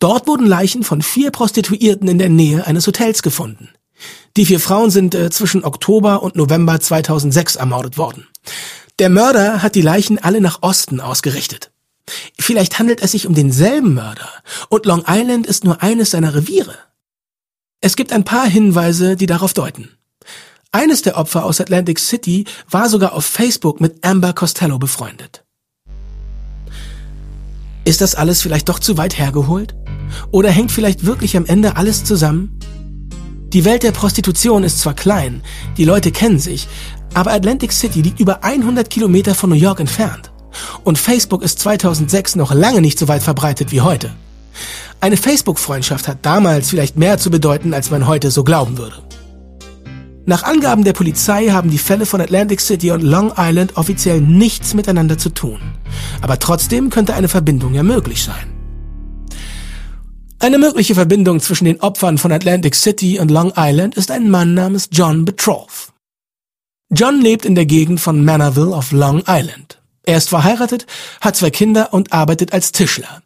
Dort 0.00 0.26
wurden 0.26 0.46
Leichen 0.46 0.82
von 0.82 1.02
vier 1.02 1.30
Prostituierten 1.30 2.08
in 2.08 2.18
der 2.18 2.28
Nähe 2.28 2.66
eines 2.66 2.86
Hotels 2.86 3.22
gefunden. 3.22 3.68
Die 4.36 4.46
vier 4.46 4.60
Frauen 4.60 4.90
sind 4.90 5.14
äh, 5.14 5.30
zwischen 5.30 5.64
Oktober 5.64 6.22
und 6.22 6.36
November 6.36 6.80
2006 6.80 7.56
ermordet 7.56 7.98
worden. 7.98 8.26
Der 8.98 9.10
Mörder 9.10 9.62
hat 9.62 9.74
die 9.74 9.82
Leichen 9.82 10.18
alle 10.18 10.40
nach 10.40 10.62
Osten 10.62 11.00
ausgerichtet. 11.00 11.70
Vielleicht 12.38 12.78
handelt 12.78 13.02
es 13.02 13.12
sich 13.12 13.26
um 13.26 13.34
denselben 13.34 13.94
Mörder 13.94 14.28
und 14.68 14.86
Long 14.86 15.04
Island 15.06 15.46
ist 15.46 15.64
nur 15.64 15.82
eines 15.82 16.10
seiner 16.10 16.34
Reviere. 16.34 16.74
Es 17.80 17.96
gibt 17.96 18.12
ein 18.12 18.24
paar 18.24 18.46
Hinweise, 18.46 19.16
die 19.16 19.26
darauf 19.26 19.54
deuten. 19.54 19.90
Eines 20.72 21.02
der 21.02 21.16
Opfer 21.16 21.44
aus 21.44 21.60
Atlantic 21.60 21.98
City 21.98 22.44
war 22.70 22.88
sogar 22.88 23.12
auf 23.12 23.24
Facebook 23.24 23.80
mit 23.80 24.04
Amber 24.04 24.32
Costello 24.32 24.78
befreundet. 24.78 25.44
Ist 27.84 28.00
das 28.00 28.14
alles 28.14 28.42
vielleicht 28.42 28.68
doch 28.68 28.78
zu 28.78 28.98
weit 28.98 29.16
hergeholt? 29.16 29.74
Oder 30.30 30.50
hängt 30.50 30.72
vielleicht 30.72 31.06
wirklich 31.06 31.36
am 31.36 31.46
Ende 31.46 31.76
alles 31.76 32.04
zusammen? 32.04 32.58
Die 33.54 33.64
Welt 33.64 33.82
der 33.82 33.92
Prostitution 33.92 34.62
ist 34.62 34.80
zwar 34.80 34.92
klein, 34.92 35.42
die 35.78 35.86
Leute 35.86 36.12
kennen 36.12 36.38
sich, 36.38 36.68
aber 37.14 37.32
Atlantic 37.32 37.72
City 37.72 38.02
liegt 38.02 38.20
über 38.20 38.44
100 38.44 38.90
Kilometer 38.90 39.34
von 39.34 39.48
New 39.48 39.56
York 39.56 39.80
entfernt. 39.80 40.30
Und 40.84 40.98
Facebook 40.98 41.42
ist 41.42 41.58
2006 41.60 42.36
noch 42.36 42.52
lange 42.52 42.82
nicht 42.82 42.98
so 42.98 43.08
weit 43.08 43.22
verbreitet 43.22 43.72
wie 43.72 43.80
heute. 43.80 44.10
Eine 45.00 45.16
Facebook-Freundschaft 45.16 46.08
hat 46.08 46.18
damals 46.22 46.68
vielleicht 46.68 46.98
mehr 46.98 47.16
zu 47.16 47.30
bedeuten, 47.30 47.72
als 47.72 47.90
man 47.90 48.06
heute 48.06 48.30
so 48.30 48.44
glauben 48.44 48.76
würde. 48.76 48.96
Nach 50.26 50.42
Angaben 50.42 50.84
der 50.84 50.92
Polizei 50.92 51.48
haben 51.48 51.70
die 51.70 51.78
Fälle 51.78 52.04
von 52.04 52.20
Atlantic 52.20 52.60
City 52.60 52.90
und 52.90 53.00
Long 53.00 53.32
Island 53.38 53.78
offiziell 53.78 54.20
nichts 54.20 54.74
miteinander 54.74 55.16
zu 55.16 55.30
tun. 55.30 55.58
Aber 56.20 56.38
trotzdem 56.38 56.90
könnte 56.90 57.14
eine 57.14 57.28
Verbindung 57.28 57.72
ja 57.72 57.82
möglich 57.82 58.22
sein. 58.22 58.57
Eine 60.40 60.58
mögliche 60.58 60.94
Verbindung 60.94 61.40
zwischen 61.40 61.64
den 61.64 61.80
Opfern 61.80 62.16
von 62.16 62.30
Atlantic 62.30 62.76
City 62.76 63.18
und 63.18 63.28
Long 63.28 63.52
Island 63.56 63.96
ist 63.96 64.12
ein 64.12 64.30
Mann 64.30 64.54
namens 64.54 64.88
John 64.92 65.24
Betroth. 65.24 65.92
John 66.90 67.20
lebt 67.20 67.44
in 67.44 67.56
der 67.56 67.66
Gegend 67.66 68.00
von 68.00 68.24
Manorville 68.24 68.74
auf 68.74 68.92
Long 68.92 69.24
Island. 69.26 69.80
Er 70.04 70.16
ist 70.16 70.28
verheiratet, 70.28 70.86
hat 71.20 71.34
zwei 71.34 71.50
Kinder 71.50 71.92
und 71.92 72.12
arbeitet 72.12 72.52
als 72.52 72.70
Tischler. 72.70 73.20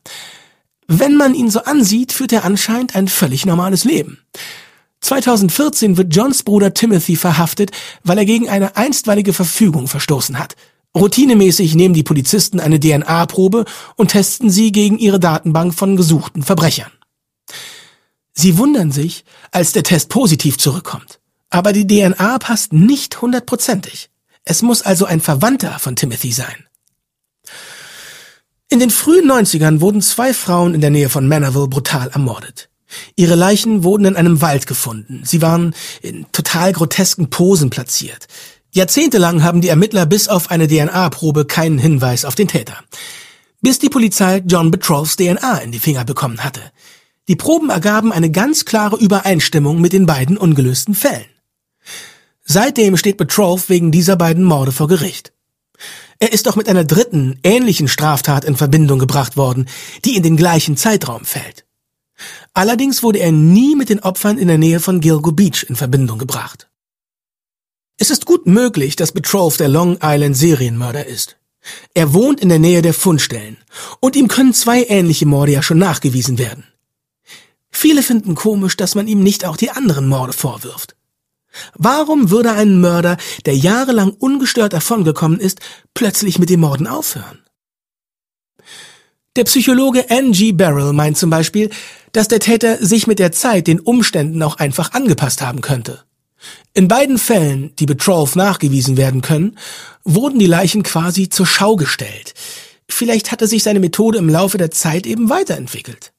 Wenn 0.89 1.17
man 1.17 1.35
ihn 1.35 1.51
so 1.51 1.63
ansieht, 1.63 2.13
führt 2.13 2.33
er 2.33 2.47
anscheinend 2.47 2.97
ein 2.97 3.09
völlig 3.09 3.45
normales 3.45 3.85
Leben. 3.85 4.19
2014 5.03 5.99
wird 5.99 6.15
Johns 6.17 6.43
Bruder 6.43 6.73
Timothy 6.73 7.17
verhaftet, 7.17 7.73
weil 8.05 8.17
er 8.17 8.25
gegen 8.25 8.49
eine 8.49 8.77
einstweilige 8.77 9.35
Verfügung 9.35 9.87
verstoßen 9.87 10.39
hat. 10.39 10.57
Routinemäßig 10.97 11.75
nehmen 11.75 11.95
die 11.95 12.03
Polizisten 12.03 12.59
eine 12.59 12.81
DNA-Probe 12.81 13.67
und 13.97 14.13
testen 14.13 14.49
sie 14.49 14.73
gegen 14.73 14.99
ihre 14.99 15.21
Datenbank 15.21 15.75
von 15.75 15.97
gesuchten 15.97 16.43
Verbrechern. 16.43 16.91
Sie 18.33 18.59
wundern 18.59 18.93
sich, 18.93 19.25
als 19.51 19.73
der 19.73 19.83
Test 19.83 20.09
positiv 20.09 20.59
zurückkommt. 20.59 21.21
Aber 21.51 21.73
die 21.73 21.87
DNA 21.87 22.39
passt 22.39 22.73
nicht 22.73 23.21
hundertprozentig. 23.21 24.11
Es 24.45 24.63
muss 24.63 24.83
also 24.83 25.05
ein 25.05 25.21
Verwandter 25.21 25.79
von 25.79 25.97
Timothy 25.97 26.33
sein. 26.33 26.67
In 28.69 28.81
den 28.81 28.91
frühen 28.91 29.31
90ern 29.31 29.81
wurden 29.81 30.01
zwei 30.01 30.33
Frauen 30.33 30.75
in 30.75 30.81
der 30.81 30.91
Nähe 30.91 31.11
von 31.11 31.29
Manorville 31.29 31.69
brutal 31.69 32.09
ermordet. 32.09 32.71
Ihre 33.17 33.35
Leichen 33.35 33.85
wurden 33.85 34.07
in 34.07 34.17
einem 34.17 34.41
Wald 34.41 34.67
gefunden. 34.67 35.23
Sie 35.25 35.43
waren 35.43 35.75
in 36.01 36.27
total 36.33 36.73
grotesken 36.73 37.29
Posen 37.29 37.71
platziert. 37.71 38.27
Jahrzehntelang 38.71 39.43
haben 39.43 39.61
die 39.61 39.69
Ermittler 39.69 40.07
bis 40.07 40.29
auf 40.29 40.51
eine 40.51 40.69
DNA-Probe 40.69 41.45
keinen 41.45 41.79
Hinweis 41.79 42.25
auf 42.25 42.35
den 42.35 42.49
Täter. 42.49 42.79
Bis 43.61 43.79
die 43.79 43.91
Polizei 43.91 44.43
John 44.47 44.71
Betroths 44.71 45.17
DNA 45.17 45.59
in 45.59 45.73
die 45.73 45.79
Finger 45.79 46.05
bekommen 46.05 46.43
hatte. 46.43 46.63
Die 47.29 47.37
Proben 47.37 47.71
ergaben 47.71 48.13
eine 48.13 48.31
ganz 48.31 48.65
klare 48.65 48.97
Übereinstimmung 48.97 49.81
mit 49.81 49.93
den 49.93 50.07
beiden 50.07 50.37
ungelösten 50.37 50.95
Fällen. 50.95 51.27
Seitdem 52.45 52.97
steht 52.97 53.17
Betroth 53.17 53.69
wegen 53.69 53.93
dieser 53.93 54.17
beiden 54.17 54.43
Morde 54.43 54.73
vor 54.73 54.89
Gericht. 54.89 55.33
Er 56.19 56.33
ist 56.33 56.49
auch 56.49 56.57
mit 56.57 56.69
einer 56.69 56.85
dritten, 56.85 57.39
ähnlichen 57.43 57.89
Straftat 57.89 58.45
in 58.45 58.57
Verbindung 58.57 58.99
gebracht 58.99 59.37
worden, 59.37 59.69
die 60.05 60.17
in 60.17 60.23
den 60.23 60.37
gleichen 60.37 60.77
Zeitraum 60.77 61.25
fällt. 61.25 61.65
Allerdings 62.55 63.03
wurde 63.03 63.21
er 63.21 63.33
nie 63.33 63.75
mit 63.77 63.89
den 63.89 64.01
Opfern 64.01 64.39
in 64.39 64.49
der 64.49 64.59
Nähe 64.59 64.81
von 64.81 65.01
Gilgo 65.01 65.33
Beach 65.33 65.65
in 65.69 65.77
Verbindung 65.77 66.19
gebracht. 66.19 66.69
Es 67.99 68.11
ist 68.11 68.27
gut 68.27 68.47
möglich, 68.47 68.97
dass 68.97 69.13
Betroth 69.13 69.61
der 69.61 69.69
Long 69.69 69.99
Island 70.03 70.37
Serienmörder 70.37 71.07
ist. 71.07 71.37
Er 71.95 72.13
wohnt 72.13 72.41
in 72.41 72.49
der 72.49 72.59
Nähe 72.59 72.83
der 72.83 72.95
Fundstellen 72.95 73.57
und 74.01 74.17
ihm 74.17 74.29
können 74.29 74.55
zwei 74.55 74.85
ähnliche 74.85 75.27
Morde 75.27 75.53
ja 75.53 75.63
schon 75.63 75.79
nachgewiesen 75.79 76.39
werden. 76.39 76.65
Viele 77.73 78.03
finden 78.03 78.35
komisch, 78.35 78.77
dass 78.77 78.95
man 78.95 79.09
ihm 79.09 79.23
nicht 79.23 79.45
auch 79.45 79.57
die 79.57 79.71
anderen 79.71 80.07
Morde 80.07 80.35
vorwirft. 80.35 80.95
Warum 81.75 82.31
würde 82.31 82.53
ein 82.53 82.81
Mörder, 82.81 83.17
der 83.45 83.57
jahrelang 83.57 84.11
ungestört 84.11 84.73
davongekommen 84.73 85.41
ist, 85.41 85.61
plötzlich 85.95 86.39
mit 86.39 86.51
dem 86.51 86.61
Morden 86.61 86.87
aufhören? 86.87 87.39
Der 89.37 89.45
Psychologe 89.45 90.11
N.G. 90.11 90.53
Barrell 90.53 90.93
meint 90.93 91.17
zum 91.17 91.31
Beispiel, 91.31 91.71
dass 92.13 92.29
der 92.29 92.41
Täter 92.41 92.85
sich 92.85 93.07
mit 93.07 93.19
der 93.19 93.33
Zeit 93.33 93.67
den 93.67 93.81
Umständen 93.81 94.43
auch 94.43 94.57
einfach 94.57 94.93
angepasst 94.93 95.41
haben 95.41 95.63
könnte. 95.63 96.05
In 96.75 96.89
beiden 96.89 97.19
Fällen, 97.19 97.75
die 97.77 97.87
Betroth 97.87 98.37
nachgewiesen 98.37 98.97
werden 98.97 99.23
können, 99.23 99.59
wurden 100.05 100.39
die 100.39 100.47
Leichen 100.47 100.83
quasi 100.83 101.31
zur 101.31 101.47
Schau 101.47 101.77
gestellt. 101.77 102.35
Vielleicht 102.89 103.33
hatte 103.33 103.47
sich 103.47 103.63
seine 103.63 103.81
Methode 103.81 104.19
im 104.19 104.29
Laufe 104.29 104.59
der 104.59 104.71
Zeit 104.71 105.07
eben 105.07 105.31
weiterentwickelt. 105.31 106.13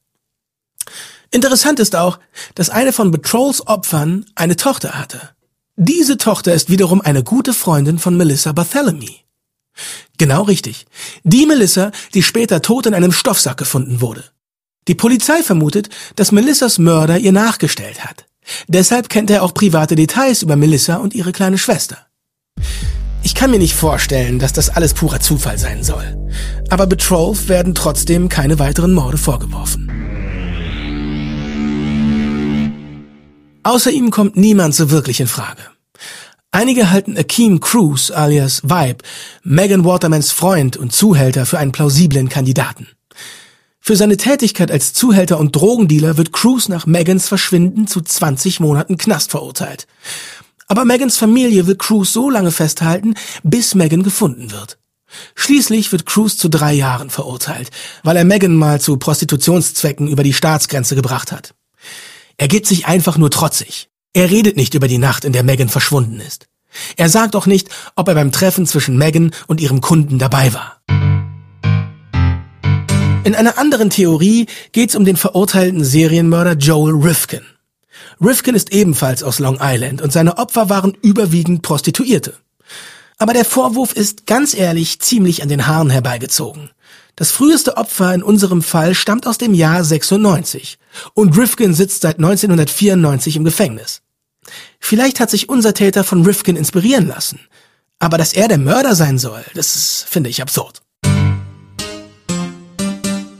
Interessant 1.34 1.80
ist 1.80 1.96
auch, 1.96 2.20
dass 2.54 2.70
eine 2.70 2.92
von 2.92 3.10
Betroths 3.10 3.66
Opfern 3.66 4.24
eine 4.36 4.54
Tochter 4.54 4.92
hatte. 4.96 5.30
Diese 5.74 6.16
Tochter 6.16 6.54
ist 6.54 6.70
wiederum 6.70 7.00
eine 7.00 7.24
gute 7.24 7.52
Freundin 7.52 7.98
von 7.98 8.16
Melissa 8.16 8.52
Barthélemy. 8.52 9.16
Genau 10.16 10.42
richtig. 10.42 10.86
Die 11.24 11.44
Melissa, 11.44 11.90
die 12.14 12.22
später 12.22 12.62
tot 12.62 12.86
in 12.86 12.94
einem 12.94 13.10
Stoffsack 13.10 13.56
gefunden 13.56 14.00
wurde. 14.00 14.22
Die 14.86 14.94
Polizei 14.94 15.42
vermutet, 15.42 15.88
dass 16.14 16.30
Melissas 16.30 16.78
Mörder 16.78 17.18
ihr 17.18 17.32
nachgestellt 17.32 18.04
hat. 18.04 18.26
Deshalb 18.68 19.08
kennt 19.08 19.28
er 19.28 19.42
auch 19.42 19.54
private 19.54 19.96
Details 19.96 20.42
über 20.42 20.54
Melissa 20.54 20.98
und 20.98 21.16
ihre 21.16 21.32
kleine 21.32 21.58
Schwester. 21.58 21.98
Ich 23.24 23.34
kann 23.34 23.50
mir 23.50 23.58
nicht 23.58 23.74
vorstellen, 23.74 24.38
dass 24.38 24.52
das 24.52 24.70
alles 24.70 24.94
purer 24.94 25.18
Zufall 25.18 25.58
sein 25.58 25.82
soll. 25.82 26.16
Aber 26.70 26.86
Betroth 26.86 27.48
werden 27.48 27.74
trotzdem 27.74 28.28
keine 28.28 28.60
weiteren 28.60 28.92
Morde 28.92 29.18
vorgeworfen. 29.18 30.03
Außer 33.64 33.90
ihm 33.90 34.10
kommt 34.10 34.36
niemand 34.36 34.74
so 34.74 34.90
wirklich 34.90 35.20
in 35.20 35.26
Frage. 35.26 35.62
Einige 36.50 36.90
halten 36.90 37.16
Akeem 37.16 37.60
Cruz 37.60 38.10
alias 38.10 38.62
Vibe, 38.62 38.98
Megan 39.42 39.84
Watermans 39.84 40.30
Freund 40.30 40.76
und 40.76 40.92
Zuhälter 40.92 41.46
für 41.46 41.58
einen 41.58 41.72
plausiblen 41.72 42.28
Kandidaten. 42.28 42.86
Für 43.80 43.96
seine 43.96 44.18
Tätigkeit 44.18 44.70
als 44.70 44.92
Zuhälter 44.92 45.38
und 45.38 45.56
Drogendealer 45.56 46.16
wird 46.18 46.32
Cruz 46.32 46.68
nach 46.68 46.86
Megans 46.86 47.26
Verschwinden 47.26 47.86
zu 47.86 48.02
20 48.02 48.60
Monaten 48.60 48.98
Knast 48.98 49.30
verurteilt. 49.30 49.86
Aber 50.66 50.84
Megans 50.84 51.16
Familie 51.16 51.66
will 51.66 51.76
Cruz 51.76 52.12
so 52.12 52.28
lange 52.30 52.52
festhalten, 52.52 53.14
bis 53.42 53.74
Megan 53.74 54.02
gefunden 54.02 54.52
wird. 54.52 54.78
Schließlich 55.34 55.90
wird 55.90 56.06
Cruz 56.06 56.36
zu 56.36 56.48
drei 56.48 56.74
Jahren 56.74 57.08
verurteilt, 57.08 57.70
weil 58.02 58.16
er 58.16 58.24
Megan 58.24 58.56
mal 58.56 58.80
zu 58.80 58.98
Prostitutionszwecken 58.98 60.08
über 60.08 60.22
die 60.22 60.34
Staatsgrenze 60.34 60.94
gebracht 60.94 61.32
hat. 61.32 61.54
Er 62.36 62.48
gibt 62.48 62.66
sich 62.66 62.86
einfach 62.86 63.16
nur 63.16 63.30
trotzig. 63.30 63.88
Er 64.12 64.30
redet 64.30 64.56
nicht 64.56 64.74
über 64.74 64.88
die 64.88 64.98
Nacht, 64.98 65.24
in 65.24 65.32
der 65.32 65.44
Megan 65.44 65.68
verschwunden 65.68 66.20
ist. 66.20 66.46
Er 66.96 67.08
sagt 67.08 67.36
auch 67.36 67.46
nicht, 67.46 67.68
ob 67.94 68.08
er 68.08 68.14
beim 68.14 68.32
Treffen 68.32 68.66
zwischen 68.66 68.98
Megan 68.98 69.30
und 69.46 69.60
ihrem 69.60 69.80
Kunden 69.80 70.18
dabei 70.18 70.52
war. 70.52 70.80
In 73.24 73.34
einer 73.34 73.58
anderen 73.58 73.90
Theorie 73.90 74.46
geht 74.72 74.90
es 74.90 74.96
um 74.96 75.04
den 75.04 75.16
verurteilten 75.16 75.84
Serienmörder 75.84 76.54
Joel 76.54 76.94
Rifkin. 76.94 77.42
Rifkin 78.20 78.54
ist 78.54 78.72
ebenfalls 78.72 79.22
aus 79.22 79.38
Long 79.38 79.58
Island 79.60 80.02
und 80.02 80.12
seine 80.12 80.36
Opfer 80.36 80.68
waren 80.68 80.96
überwiegend 81.02 81.62
Prostituierte. 81.62 82.34
Aber 83.16 83.32
der 83.32 83.44
Vorwurf 83.44 83.92
ist 83.92 84.26
ganz 84.26 84.54
ehrlich 84.54 85.00
ziemlich 85.00 85.42
an 85.42 85.48
den 85.48 85.66
Haaren 85.66 85.90
herbeigezogen. 85.90 86.70
Das 87.16 87.30
früheste 87.30 87.76
Opfer 87.76 88.12
in 88.12 88.22
unserem 88.22 88.62
Fall 88.62 88.94
stammt 88.94 89.26
aus 89.26 89.38
dem 89.38 89.54
Jahr 89.54 89.84
96 89.84 90.78
und 91.14 91.36
Rifkin 91.38 91.72
sitzt 91.72 92.02
seit 92.02 92.16
1994 92.16 93.36
im 93.36 93.44
Gefängnis. 93.44 94.02
Vielleicht 94.80 95.20
hat 95.20 95.30
sich 95.30 95.48
unser 95.48 95.74
Täter 95.74 96.02
von 96.04 96.26
Rifkin 96.26 96.56
inspirieren 96.56 97.06
lassen. 97.06 97.40
Aber 98.00 98.18
dass 98.18 98.32
er 98.32 98.48
der 98.48 98.58
Mörder 98.58 98.94
sein 98.94 99.18
soll, 99.18 99.44
das 99.54 100.04
finde 100.08 100.28
ich 100.28 100.42
absurd. 100.42 100.82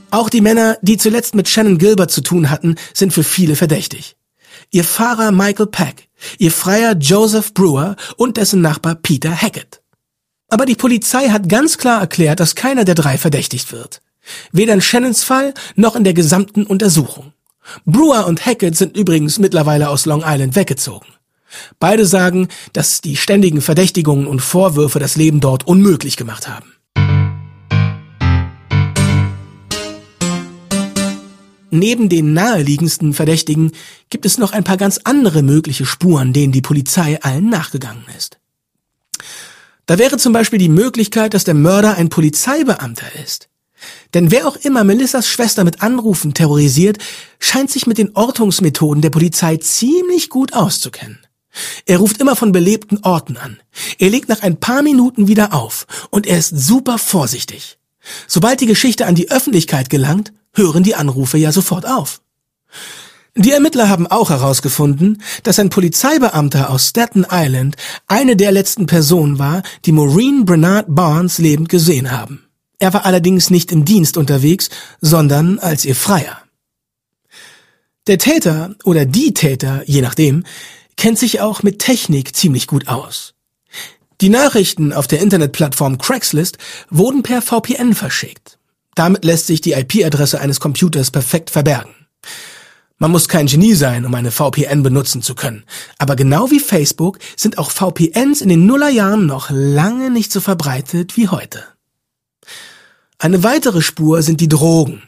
Auch 0.09 0.29
die 0.29 0.41
Männer, 0.41 0.77
die 0.81 0.95
zuletzt 0.95 1.35
mit 1.35 1.49
Shannon 1.49 1.77
Gilbert 1.77 2.09
zu 2.09 2.21
tun 2.21 2.49
hatten, 2.49 2.75
sind 2.93 3.11
für 3.11 3.23
viele 3.23 3.57
verdächtig. 3.57 4.15
Ihr 4.71 4.85
Fahrer 4.85 5.33
Michael 5.33 5.67
Peck, 5.67 6.07
ihr 6.37 6.51
Freier 6.51 6.95
Joseph 6.95 7.53
Brewer 7.53 7.97
und 8.15 8.37
dessen 8.37 8.61
Nachbar 8.61 8.95
Peter 8.95 9.35
Hackett. 9.35 9.81
Aber 10.47 10.65
die 10.65 10.75
Polizei 10.75 11.29
hat 11.29 11.49
ganz 11.49 11.77
klar 11.77 12.01
erklärt, 12.01 12.39
dass 12.39 12.55
keiner 12.55 12.85
der 12.85 12.95
drei 12.95 13.17
verdächtigt 13.17 13.71
wird. 13.71 14.01
Weder 14.51 14.73
in 14.73 14.81
Shannons 14.81 15.23
Fall 15.23 15.53
noch 15.75 15.95
in 15.95 16.03
der 16.03 16.13
gesamten 16.13 16.65
Untersuchung. 16.65 17.33
Brewer 17.85 18.27
und 18.27 18.45
Hackett 18.45 18.75
sind 18.75 18.95
übrigens 18.95 19.39
mittlerweile 19.39 19.89
aus 19.89 20.05
Long 20.05 20.23
Island 20.25 20.55
weggezogen. 20.55 21.07
Beide 21.79 22.05
sagen, 22.05 22.47
dass 22.73 23.01
die 23.01 23.15
ständigen 23.15 23.61
Verdächtigungen 23.61 24.27
und 24.27 24.41
Vorwürfe 24.41 24.99
das 24.99 25.15
Leben 25.15 25.39
dort 25.39 25.65
unmöglich 25.67 26.17
gemacht 26.17 26.47
haben. 26.47 26.73
Neben 31.71 32.07
den 32.07 32.33
naheliegendsten 32.33 33.13
Verdächtigen 33.13 33.71
gibt 34.09 34.25
es 34.25 34.37
noch 34.37 34.53
ein 34.53 34.63
paar 34.63 34.77
ganz 34.77 34.99
andere 35.03 35.41
mögliche 35.43 35.85
Spuren, 35.85 36.31
denen 36.31 36.53
die 36.53 36.61
Polizei 36.61 37.19
allen 37.21 37.49
nachgegangen 37.49 38.05
ist. 38.15 38.39
Da 39.85 39.97
wäre 39.99 40.17
zum 40.17 40.33
Beispiel 40.33 40.59
die 40.59 40.69
Möglichkeit, 40.69 41.33
dass 41.33 41.43
der 41.43 41.53
Mörder 41.53 41.95
ein 41.95 42.09
Polizeibeamter 42.09 43.07
ist. 43.23 43.49
Denn 44.13 44.31
wer 44.31 44.47
auch 44.47 44.55
immer 44.55 44.83
Melissas 44.83 45.27
Schwester 45.27 45.63
mit 45.63 45.81
Anrufen 45.81 46.33
terrorisiert, 46.33 46.97
scheint 47.39 47.69
sich 47.69 47.85
mit 47.85 47.97
den 47.97 48.15
Ortungsmethoden 48.15 49.01
der 49.01 49.09
Polizei 49.09 49.57
ziemlich 49.57 50.29
gut 50.29 50.53
auszukennen. 50.53 51.19
Er 51.85 51.99
ruft 51.99 52.19
immer 52.19 52.35
von 52.35 52.51
belebten 52.51 52.99
Orten 53.03 53.37
an. 53.37 53.59
Er 53.99 54.09
legt 54.09 54.27
nach 54.27 54.41
ein 54.41 54.59
paar 54.59 54.81
Minuten 54.81 55.27
wieder 55.27 55.53
auf 55.53 55.85
und 56.09 56.25
er 56.25 56.37
ist 56.37 56.49
super 56.49 56.97
vorsichtig. 56.97 57.77
Sobald 58.27 58.61
die 58.61 58.65
Geschichte 58.65 59.05
an 59.05 59.15
die 59.15 59.31
Öffentlichkeit 59.31 59.89
gelangt, 59.89 60.33
hören 60.53 60.83
die 60.83 60.95
Anrufe 60.95 61.37
ja 61.37 61.51
sofort 61.51 61.85
auf. 61.85 62.21
Die 63.37 63.51
Ermittler 63.51 63.89
haben 63.89 64.07
auch 64.07 64.29
herausgefunden, 64.29 65.21
dass 65.43 65.59
ein 65.59 65.69
Polizeibeamter 65.69 66.69
aus 66.69 66.87
Staten 66.87 67.25
Island 67.29 67.75
eine 68.07 68.37
der 68.37 68.53
letzten 68.53 68.85
Personen 68.85 69.39
war, 69.39 69.61
die 69.83 69.91
Maureen 69.91 70.45
Bernard 70.45 70.85
Barnes 70.87 71.37
lebend 71.37 71.67
gesehen 71.67 72.11
haben. 72.11 72.47
Er 72.79 72.93
war 72.93 73.05
allerdings 73.05 73.49
nicht 73.49 73.73
im 73.73 73.83
Dienst 73.83 74.15
unterwegs, 74.15 74.69
sondern 75.01 75.59
als 75.59 75.83
ihr 75.83 75.95
Freier. 75.95 76.37
Der 78.07 78.19
Täter 78.19 78.75
oder 78.85 79.05
die 79.05 79.33
Täter, 79.33 79.83
je 79.85 80.01
nachdem, 80.01 80.45
kennt 80.95 81.19
sich 81.19 81.41
auch 81.41 81.61
mit 81.61 81.79
Technik 81.79 82.37
ziemlich 82.37 82.67
gut 82.67 82.87
aus. 82.87 83.33
Die 84.21 84.29
Nachrichten 84.29 84.93
auf 84.93 85.07
der 85.07 85.19
Internetplattform 85.19 85.97
Craigslist 85.97 86.57
wurden 86.89 87.21
per 87.21 87.41
VPN 87.41 87.95
verschickt. 87.95 88.59
Damit 88.95 89.25
lässt 89.25 89.47
sich 89.47 89.59
die 89.59 89.73
IP-Adresse 89.73 90.39
eines 90.39 90.61
Computers 90.61 91.11
perfekt 91.11 91.49
verbergen. 91.49 91.93
Man 92.97 93.11
muss 93.11 93.27
kein 93.27 93.47
Genie 93.47 93.73
sein, 93.73 94.05
um 94.05 94.15
eine 94.15 94.31
VPN 94.31 94.81
benutzen 94.81 95.21
zu 95.21 95.35
können. 95.35 95.65
Aber 95.97 96.15
genau 96.15 96.49
wie 96.49 96.61
Facebook 96.61 97.19
sind 97.35 97.57
auch 97.57 97.71
VPNs 97.71 98.41
in 98.41 98.49
den 98.49 98.65
Nullerjahren 98.65 99.25
noch 99.25 99.49
lange 99.49 100.09
nicht 100.09 100.31
so 100.31 100.39
verbreitet 100.39 101.17
wie 101.17 101.27
heute. 101.27 101.63
Eine 103.19 103.43
weitere 103.43 103.81
Spur 103.81 104.21
sind 104.21 104.39
die 104.39 104.47
Drogen. 104.47 105.03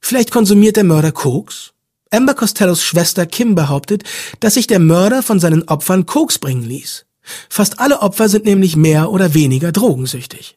Vielleicht 0.00 0.30
konsumiert 0.30 0.76
der 0.76 0.84
Mörder 0.84 1.10
Koks? 1.10 1.72
Amber 2.10 2.34
Costellos 2.34 2.84
Schwester 2.84 3.26
Kim 3.26 3.56
behauptet, 3.56 4.04
dass 4.38 4.54
sich 4.54 4.68
der 4.68 4.78
Mörder 4.78 5.22
von 5.22 5.40
seinen 5.40 5.64
Opfern 5.64 6.06
Koks 6.06 6.38
bringen 6.38 6.62
ließ. 6.62 7.06
Fast 7.48 7.80
alle 7.80 8.02
Opfer 8.02 8.28
sind 8.28 8.44
nämlich 8.44 8.76
mehr 8.76 9.10
oder 9.10 9.34
weniger 9.34 9.72
drogensüchtig. 9.72 10.56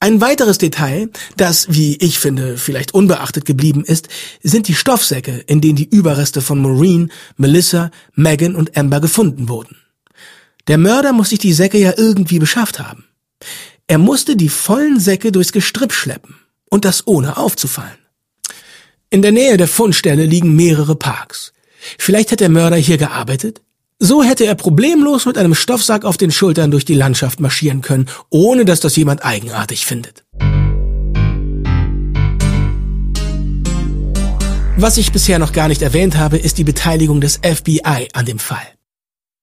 Ein 0.00 0.20
weiteres 0.20 0.58
Detail, 0.58 1.08
das, 1.36 1.66
wie 1.70 1.96
ich 1.96 2.18
finde, 2.18 2.58
vielleicht 2.58 2.92
unbeachtet 2.92 3.46
geblieben 3.46 3.84
ist, 3.84 4.08
sind 4.42 4.68
die 4.68 4.74
Stoffsäcke, 4.74 5.42
in 5.46 5.60
denen 5.60 5.76
die 5.76 5.88
Überreste 5.88 6.42
von 6.42 6.60
Maureen, 6.60 7.10
Melissa, 7.36 7.90
Megan 8.14 8.54
und 8.54 8.76
Amber 8.76 9.00
gefunden 9.00 9.48
wurden. 9.48 9.76
Der 10.68 10.78
Mörder 10.78 11.12
muss 11.12 11.30
sich 11.30 11.38
die 11.38 11.52
Säcke 11.52 11.78
ja 11.78 11.94
irgendwie 11.96 12.38
beschafft 12.38 12.80
haben. 12.80 13.04
Er 13.86 13.98
musste 13.98 14.36
die 14.36 14.48
vollen 14.48 14.98
Säcke 14.98 15.32
durchs 15.32 15.52
Gestrüpp 15.52 15.92
schleppen. 15.92 16.36
Und 16.70 16.84
das 16.84 17.06
ohne 17.06 17.36
aufzufallen. 17.36 17.98
In 19.10 19.22
der 19.22 19.30
Nähe 19.30 19.56
der 19.56 19.68
Fundstelle 19.68 20.24
liegen 20.24 20.56
mehrere 20.56 20.96
Parks. 20.96 21.52
Vielleicht 21.98 22.32
hat 22.32 22.40
der 22.40 22.48
Mörder 22.48 22.76
hier 22.76 22.98
gearbeitet? 22.98 23.60
So 24.00 24.24
hätte 24.24 24.44
er 24.44 24.56
problemlos 24.56 25.24
mit 25.24 25.38
einem 25.38 25.54
Stoffsack 25.54 26.04
auf 26.04 26.16
den 26.16 26.32
Schultern 26.32 26.72
durch 26.72 26.84
die 26.84 26.94
Landschaft 26.94 27.38
marschieren 27.38 27.80
können, 27.80 28.08
ohne 28.28 28.64
dass 28.64 28.80
das 28.80 28.96
jemand 28.96 29.24
eigenartig 29.24 29.86
findet. 29.86 30.24
Was 34.76 34.96
ich 34.96 35.12
bisher 35.12 35.38
noch 35.38 35.52
gar 35.52 35.68
nicht 35.68 35.82
erwähnt 35.82 36.16
habe, 36.16 36.36
ist 36.36 36.58
die 36.58 36.64
Beteiligung 36.64 37.20
des 37.20 37.38
FBI 37.44 38.08
an 38.12 38.26
dem 38.26 38.40
Fall. 38.40 38.66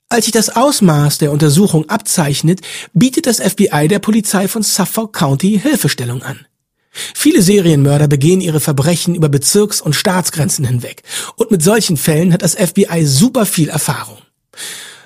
Als 0.10 0.26
sich 0.26 0.34
das 0.34 0.50
Ausmaß 0.50 1.20
der 1.20 1.32
Untersuchung 1.32 1.88
abzeichnet, 1.88 2.60
bietet 2.94 3.28
das 3.28 3.40
FBI 3.40 3.88
der 3.88 4.00
Polizei 4.00 4.50
von 4.50 4.62
Suffolk 4.62 5.14
County 5.14 5.58
Hilfestellung 5.64 6.22
an. 6.24 6.46
Viele 6.92 7.42
Serienmörder 7.42 8.10
begehen 8.10 8.42
ihre 8.42 8.60
Verbrechen 8.60 9.16
über 9.16 9.30
Bezirks- 9.30 9.80
und 9.80 9.96
Staatsgrenzen 9.96 10.66
hinweg, 10.66 11.04
und 11.38 11.50
mit 11.50 11.64
solchen 11.64 11.96
Fällen 11.96 12.34
hat 12.34 12.42
das 12.42 12.56
FBI 12.56 13.06
super 13.06 13.46
viel 13.46 13.70
Erfahrung. 13.70 14.18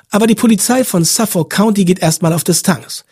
Aber 0.09 0.27
die 0.27 0.35
Polizei 0.35 0.83
von 0.83 1.03
Suffolk 1.03 1.49
County 1.49 1.83
geht 1.83 1.99
erstmal 1.99 2.33
auf 2.33 2.43
Distanz. 2.43 3.05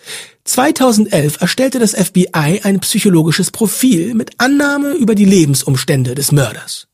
2011 0.46 1.42
erstellte 1.42 1.80
das 1.80 1.94
FBI 1.94 2.62
ein 2.64 2.80
psychologisches 2.80 3.52
Profil 3.52 4.14
mit 4.14 4.32
Annahme 4.38 4.94
über 4.94 5.16
die 5.16 5.26
Lebensumstände 5.26 6.16
des 6.16 6.32
Mörders. 6.32 6.88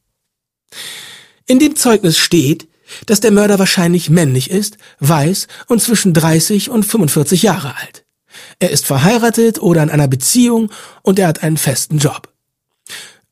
In 1.45 1.59
dem 1.59 1.75
Zeugnis 1.75 2.17
steht, 2.17 2.67
dass 3.05 3.19
der 3.19 3.31
Mörder 3.31 3.59
wahrscheinlich 3.59 4.09
männlich 4.09 4.49
ist, 4.49 4.77
weiß 4.99 5.47
und 5.67 5.81
zwischen 5.81 6.13
30 6.13 6.69
und 6.69 6.83
45 6.83 7.43
Jahre 7.43 7.75
alt. 7.75 8.05
Er 8.59 8.71
ist 8.71 8.85
verheiratet 8.85 9.61
oder 9.61 9.83
in 9.83 9.89
einer 9.89 10.07
Beziehung 10.07 10.71
und 11.01 11.19
er 11.19 11.27
hat 11.27 11.43
einen 11.43 11.57
festen 11.57 11.97
Job. 11.97 12.29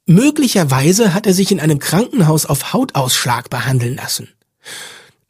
Möglicherweise 0.06 1.14
hat 1.14 1.28
er 1.28 1.34
sich 1.34 1.52
in 1.52 1.60
einem 1.60 1.80
Krankenhaus 1.80 2.46
auf 2.46 2.74
Hautausschlag 2.74 3.50
behandeln 3.50 3.98
lassen. 3.98 4.30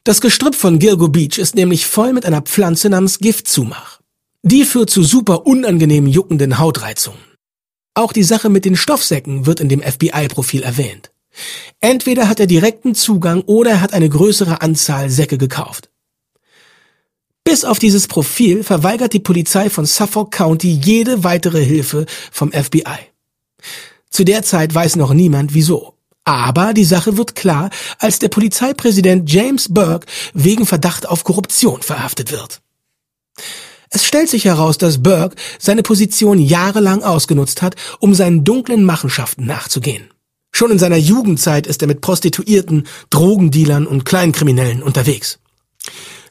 Das 0.08 0.22
Gestrüpp 0.22 0.54
von 0.54 0.78
Gilgo 0.78 1.08
Beach 1.08 1.36
ist 1.36 1.54
nämlich 1.54 1.84
voll 1.84 2.14
mit 2.14 2.24
einer 2.24 2.40
Pflanze 2.40 2.88
namens 2.88 3.18
Giftzumach. 3.18 4.00
Die 4.42 4.64
führt 4.64 4.88
zu 4.88 5.02
super 5.02 5.46
unangenehmen 5.46 6.10
juckenden 6.10 6.58
Hautreizungen. 6.58 7.20
Auch 7.92 8.14
die 8.14 8.22
Sache 8.22 8.48
mit 8.48 8.64
den 8.64 8.74
Stoffsäcken 8.74 9.44
wird 9.44 9.60
in 9.60 9.68
dem 9.68 9.82
FBI-Profil 9.82 10.62
erwähnt. 10.62 11.10
Entweder 11.82 12.26
hat 12.26 12.40
er 12.40 12.46
direkten 12.46 12.94
Zugang 12.94 13.42
oder 13.42 13.72
er 13.72 13.80
hat 13.82 13.92
eine 13.92 14.08
größere 14.08 14.62
Anzahl 14.62 15.10
Säcke 15.10 15.36
gekauft. 15.36 15.90
Bis 17.44 17.66
auf 17.66 17.78
dieses 17.78 18.06
Profil 18.06 18.64
verweigert 18.64 19.12
die 19.12 19.20
Polizei 19.20 19.68
von 19.68 19.84
Suffolk 19.84 20.30
County 20.30 20.72
jede 20.72 21.22
weitere 21.22 21.62
Hilfe 21.62 22.06
vom 22.32 22.50
FBI. 22.50 23.10
Zu 24.08 24.24
der 24.24 24.42
Zeit 24.42 24.74
weiß 24.74 24.96
noch 24.96 25.12
niemand 25.12 25.52
wieso. 25.52 25.97
Aber 26.28 26.74
die 26.74 26.84
Sache 26.84 27.16
wird 27.16 27.34
klar, 27.34 27.70
als 27.98 28.18
der 28.18 28.28
Polizeipräsident 28.28 29.32
James 29.32 29.72
Burke 29.72 30.06
wegen 30.34 30.66
Verdacht 30.66 31.08
auf 31.08 31.24
Korruption 31.24 31.80
verhaftet 31.80 32.32
wird. 32.32 32.60
Es 33.88 34.04
stellt 34.04 34.28
sich 34.28 34.44
heraus, 34.44 34.76
dass 34.76 35.02
Burke 35.02 35.36
seine 35.58 35.82
Position 35.82 36.38
jahrelang 36.38 37.02
ausgenutzt 37.02 37.62
hat, 37.62 37.76
um 37.98 38.14
seinen 38.14 38.44
dunklen 38.44 38.84
Machenschaften 38.84 39.46
nachzugehen. 39.46 40.10
Schon 40.52 40.70
in 40.70 40.78
seiner 40.78 40.98
Jugendzeit 40.98 41.66
ist 41.66 41.80
er 41.80 41.88
mit 41.88 42.02
Prostituierten, 42.02 42.86
Drogendealern 43.08 43.86
und 43.86 44.04
Kleinkriminellen 44.04 44.82
unterwegs. 44.82 45.38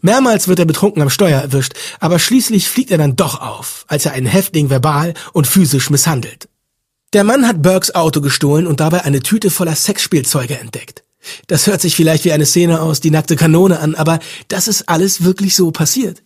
Mehrmals 0.04 0.48
wird 0.48 0.60
er 0.60 0.66
betrunken 0.66 1.02
am 1.02 1.10
Steuer 1.10 1.42
erwischt, 1.42 1.74
aber 2.00 2.20
schließlich 2.20 2.70
fliegt 2.70 2.92
er 2.92 3.00
dann 3.00 3.16
doch 3.16 3.42
auf, 3.42 3.84
als 3.88 4.06
er 4.06 4.12
einen 4.12 4.28
Häftling 4.28 4.70
verbal 4.70 5.16
und 5.34 5.48
physisch 5.48 5.90
misshandelt. 5.90 6.50
Der 7.18 7.24
Mann 7.24 7.48
hat 7.48 7.64
Burks 7.64 7.96
Auto 7.96 8.22
gestohlen 8.22 8.68
und 8.68 8.80
dabei 8.80 9.04
eine 9.04 9.22
Tüte 9.22 9.50
voller 9.50 9.74
Sexspielzeuge 9.74 10.60
entdeckt. 10.60 11.04
Das 11.48 11.66
hört 11.66 11.82
sich 11.82 11.96
vielleicht 11.96 12.26
wie 12.26 12.32
eine 12.32 12.46
Szene 12.46 12.80
aus 12.80 13.00
Die 13.00 13.10
nackte 13.10 13.36
Kanone 13.36 13.80
an, 13.80 13.96
aber 13.96 14.20
das 14.50 14.68
ist 14.68 14.88
alles 14.88 15.24
wirklich 15.24 15.56
so 15.56 15.72
passiert. 15.72 16.22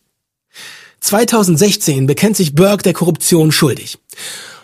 2016 0.99 2.07
bekennt 2.07 2.35
sich 2.35 2.55
Burke 2.55 2.83
der 2.83 2.91
Korruption 2.91 3.53
schuldig. 3.53 3.99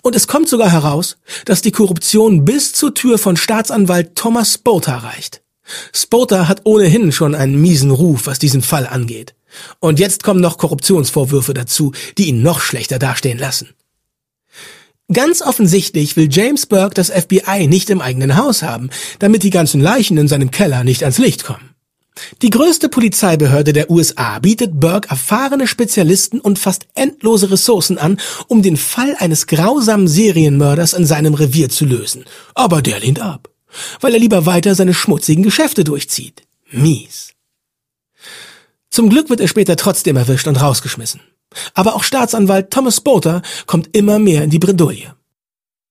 Und 0.01 0.17
es 0.17 0.27
kommt 0.27 0.49
sogar 0.49 0.69
heraus, 0.69 1.15
dass 1.45 1.61
die 1.61 1.71
Korruption 1.71 2.43
bis 2.43 2.73
zur 2.73 2.93
Tür 2.93 3.17
von 3.17 3.37
Staatsanwalt 3.37 4.17
Thomas 4.17 4.55
Spota 4.55 4.97
reicht. 4.97 5.43
Spota 5.93 6.49
hat 6.49 6.65
ohnehin 6.65 7.13
schon 7.13 7.35
einen 7.35 7.55
miesen 7.61 7.91
Ruf, 7.91 8.27
was 8.27 8.37
diesen 8.37 8.63
Fall 8.63 8.85
angeht. 8.85 9.33
Und 9.79 9.97
jetzt 9.97 10.23
kommen 10.23 10.41
noch 10.41 10.57
Korruptionsvorwürfe 10.57 11.53
dazu, 11.53 11.93
die 12.17 12.27
ihn 12.27 12.41
noch 12.41 12.59
schlechter 12.59 12.99
dastehen 12.99 13.39
lassen. 13.39 13.69
Ganz 15.11 15.41
offensichtlich 15.41 16.17
will 16.17 16.27
James 16.29 16.65
Burke 16.65 16.95
das 16.95 17.09
FBI 17.09 17.67
nicht 17.67 17.89
im 17.89 18.01
eigenen 18.01 18.35
Haus 18.35 18.61
haben, 18.61 18.89
damit 19.19 19.43
die 19.43 19.51
ganzen 19.51 19.79
Leichen 19.79 20.17
in 20.17 20.27
seinem 20.27 20.51
Keller 20.51 20.83
nicht 20.83 21.03
ans 21.03 21.17
Licht 21.17 21.45
kommen. 21.45 21.75
Die 22.41 22.49
größte 22.49 22.89
Polizeibehörde 22.89 23.73
der 23.73 23.89
USA 23.89 24.39
bietet 24.39 24.79
Burke 24.79 25.09
erfahrene 25.09 25.67
Spezialisten 25.67 26.41
und 26.41 26.59
fast 26.59 26.87
endlose 26.95 27.51
Ressourcen 27.51 27.97
an, 27.97 28.19
um 28.47 28.61
den 28.61 28.75
Fall 28.75 29.15
eines 29.19 29.47
grausamen 29.47 30.07
Serienmörders 30.07 30.93
in 30.93 31.05
seinem 31.05 31.35
Revier 31.35 31.69
zu 31.69 31.85
lösen. 31.85 32.25
Aber 32.53 32.81
der 32.81 32.99
lehnt 32.99 33.21
ab, 33.21 33.49
weil 34.01 34.13
er 34.13 34.19
lieber 34.19 34.45
weiter 34.45 34.75
seine 34.75 34.93
schmutzigen 34.93 35.43
Geschäfte 35.43 35.83
durchzieht. 35.83 36.43
Mies. 36.69 37.33
Zum 38.89 39.09
Glück 39.09 39.29
wird 39.29 39.39
er 39.39 39.47
später 39.47 39.75
trotzdem 39.75 40.17
erwischt 40.17 40.47
und 40.47 40.59
rausgeschmissen. 40.59 41.21
Aber 41.73 41.95
auch 41.95 42.03
Staatsanwalt 42.03 42.71
Thomas 42.71 43.01
Boter 43.01 43.41
kommt 43.65 43.95
immer 43.95 44.19
mehr 44.19 44.43
in 44.43 44.49
die 44.49 44.59
Bredouille. 44.59 45.15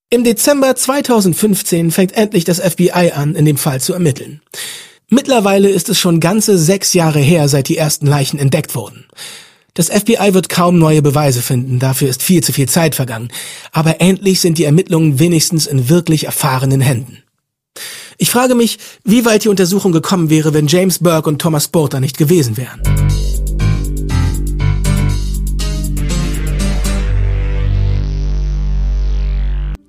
Im 0.09 0.23
Dezember 0.23 0.75
2015 0.75 1.91
fängt 1.91 2.13
endlich 2.13 2.45
das 2.45 2.59
FBI 2.59 3.11
an, 3.13 3.35
in 3.35 3.45
dem 3.45 3.57
Fall 3.57 3.81
zu 3.81 3.93
ermitteln. 3.93 4.41
Mittlerweile 5.09 5.69
ist 5.69 5.89
es 5.89 5.99
schon 5.99 6.19
ganze 6.19 6.57
sechs 6.57 6.93
Jahre 6.93 7.19
her, 7.19 7.47
seit 7.49 7.67
die 7.67 7.77
ersten 7.77 8.07
Leichen 8.07 8.39
entdeckt 8.39 8.75
wurden. 8.75 9.05
Das 9.73 9.89
FBI 9.89 10.33
wird 10.33 10.49
kaum 10.49 10.79
neue 10.79 11.01
Beweise 11.01 11.41
finden, 11.41 11.79
dafür 11.79 12.09
ist 12.09 12.23
viel 12.23 12.43
zu 12.43 12.51
viel 12.51 12.67
Zeit 12.67 12.95
vergangen, 12.95 13.31
aber 13.71 14.01
endlich 14.01 14.41
sind 14.41 14.57
die 14.57 14.63
Ermittlungen 14.63 15.19
wenigstens 15.19 15.67
in 15.67 15.87
wirklich 15.87 16.25
erfahrenen 16.25 16.81
Händen. 16.81 17.21
Ich 18.17 18.31
frage 18.31 18.55
mich, 18.55 18.79
wie 19.03 19.25
weit 19.25 19.43
die 19.43 19.49
Untersuchung 19.49 19.91
gekommen 19.91 20.29
wäre, 20.29 20.53
wenn 20.53 20.67
James 20.67 20.99
Burke 20.99 21.29
und 21.29 21.39
Thomas 21.39 21.67
Porter 21.67 21.99
nicht 21.99 22.17
gewesen 22.17 22.57
wären. 22.57 22.81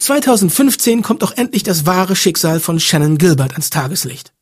...2015 0.08 1.02
kommt 1.02 1.22
auch 1.22 1.32
endlich 1.36 1.62
das 1.62 1.84
wahre 1.84 2.16
Schicksal 2.16 2.60
von 2.60 2.80
Shannon 2.80 3.18
Gilbert 3.18 3.52
ans 3.52 3.70
Tageslicht. 3.70 4.32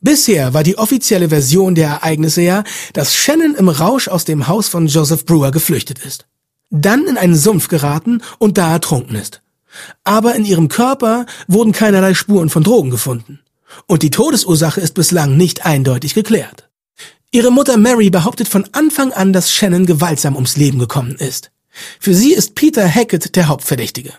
Bisher 0.00 0.52
war 0.52 0.64
die 0.64 0.78
offizielle 0.78 1.28
Version 1.28 1.76
der 1.76 1.88
Ereignisse 1.88 2.42
ja, 2.42 2.64
dass 2.92 3.14
Shannon 3.14 3.54
im 3.54 3.68
Rausch 3.68 4.08
aus 4.08 4.24
dem 4.24 4.48
Haus 4.48 4.66
von 4.66 4.88
Joseph 4.88 5.24
Brewer 5.24 5.52
geflüchtet 5.52 6.00
ist. 6.00 6.26
Dann 6.70 7.06
in 7.06 7.16
einen 7.16 7.36
Sumpf 7.36 7.68
geraten 7.68 8.20
und 8.38 8.58
da 8.58 8.72
ertrunken 8.72 9.14
ist. 9.14 9.42
Aber 10.02 10.34
in 10.34 10.44
ihrem 10.44 10.68
Körper 10.68 11.26
wurden 11.46 11.70
keinerlei 11.70 12.14
Spuren 12.14 12.50
von 12.50 12.64
Drogen 12.64 12.90
gefunden. 12.90 13.40
Und 13.86 14.02
die 14.02 14.10
Todesursache 14.10 14.80
ist 14.80 14.94
bislang 14.94 15.36
nicht 15.36 15.64
eindeutig 15.64 16.14
geklärt. 16.14 16.68
Ihre 17.30 17.52
Mutter 17.52 17.76
Mary 17.76 18.10
behauptet 18.10 18.48
von 18.48 18.68
Anfang 18.72 19.12
an, 19.12 19.32
dass 19.32 19.52
Shannon 19.52 19.86
gewaltsam 19.86 20.34
ums 20.34 20.56
Leben 20.56 20.80
gekommen 20.80 21.14
ist. 21.14 21.52
Für 22.00 22.12
sie 22.12 22.34
ist 22.34 22.56
Peter 22.56 22.86
Hackett 22.86 23.36
der 23.36 23.48
Hauptverdächtige. 23.48 24.12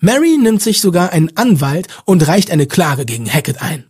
Mary 0.00 0.36
nimmt 0.38 0.62
sich 0.62 0.80
sogar 0.80 1.10
einen 1.10 1.36
Anwalt 1.36 1.88
und 2.04 2.26
reicht 2.26 2.50
eine 2.50 2.66
Klage 2.66 3.04
gegen 3.04 3.28
Hackett 3.28 3.60
ein. 3.60 3.84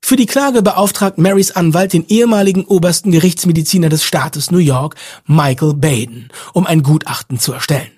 Für 0.00 0.16
die 0.16 0.26
Klage 0.26 0.62
beauftragt 0.62 1.18
Marys 1.18 1.50
Anwalt 1.50 1.92
den 1.92 2.06
ehemaligen 2.06 2.64
obersten 2.64 3.10
Gerichtsmediziner 3.10 3.88
des 3.88 4.04
Staates 4.04 4.50
New 4.50 4.58
York, 4.58 4.94
Michael 5.26 5.74
Baden, 5.74 6.28
um 6.52 6.66
ein 6.66 6.82
Gutachten 6.82 7.38
zu 7.38 7.52
erstellen. 7.52 7.90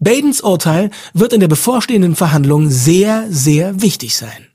Badens 0.00 0.40
Urteil 0.40 0.90
wird 1.12 1.32
in 1.32 1.40
der 1.40 1.48
bevorstehenden 1.48 2.16
Verhandlung 2.16 2.70
sehr, 2.70 3.26
sehr 3.30 3.82
wichtig 3.82 4.16
sein. 4.16 4.48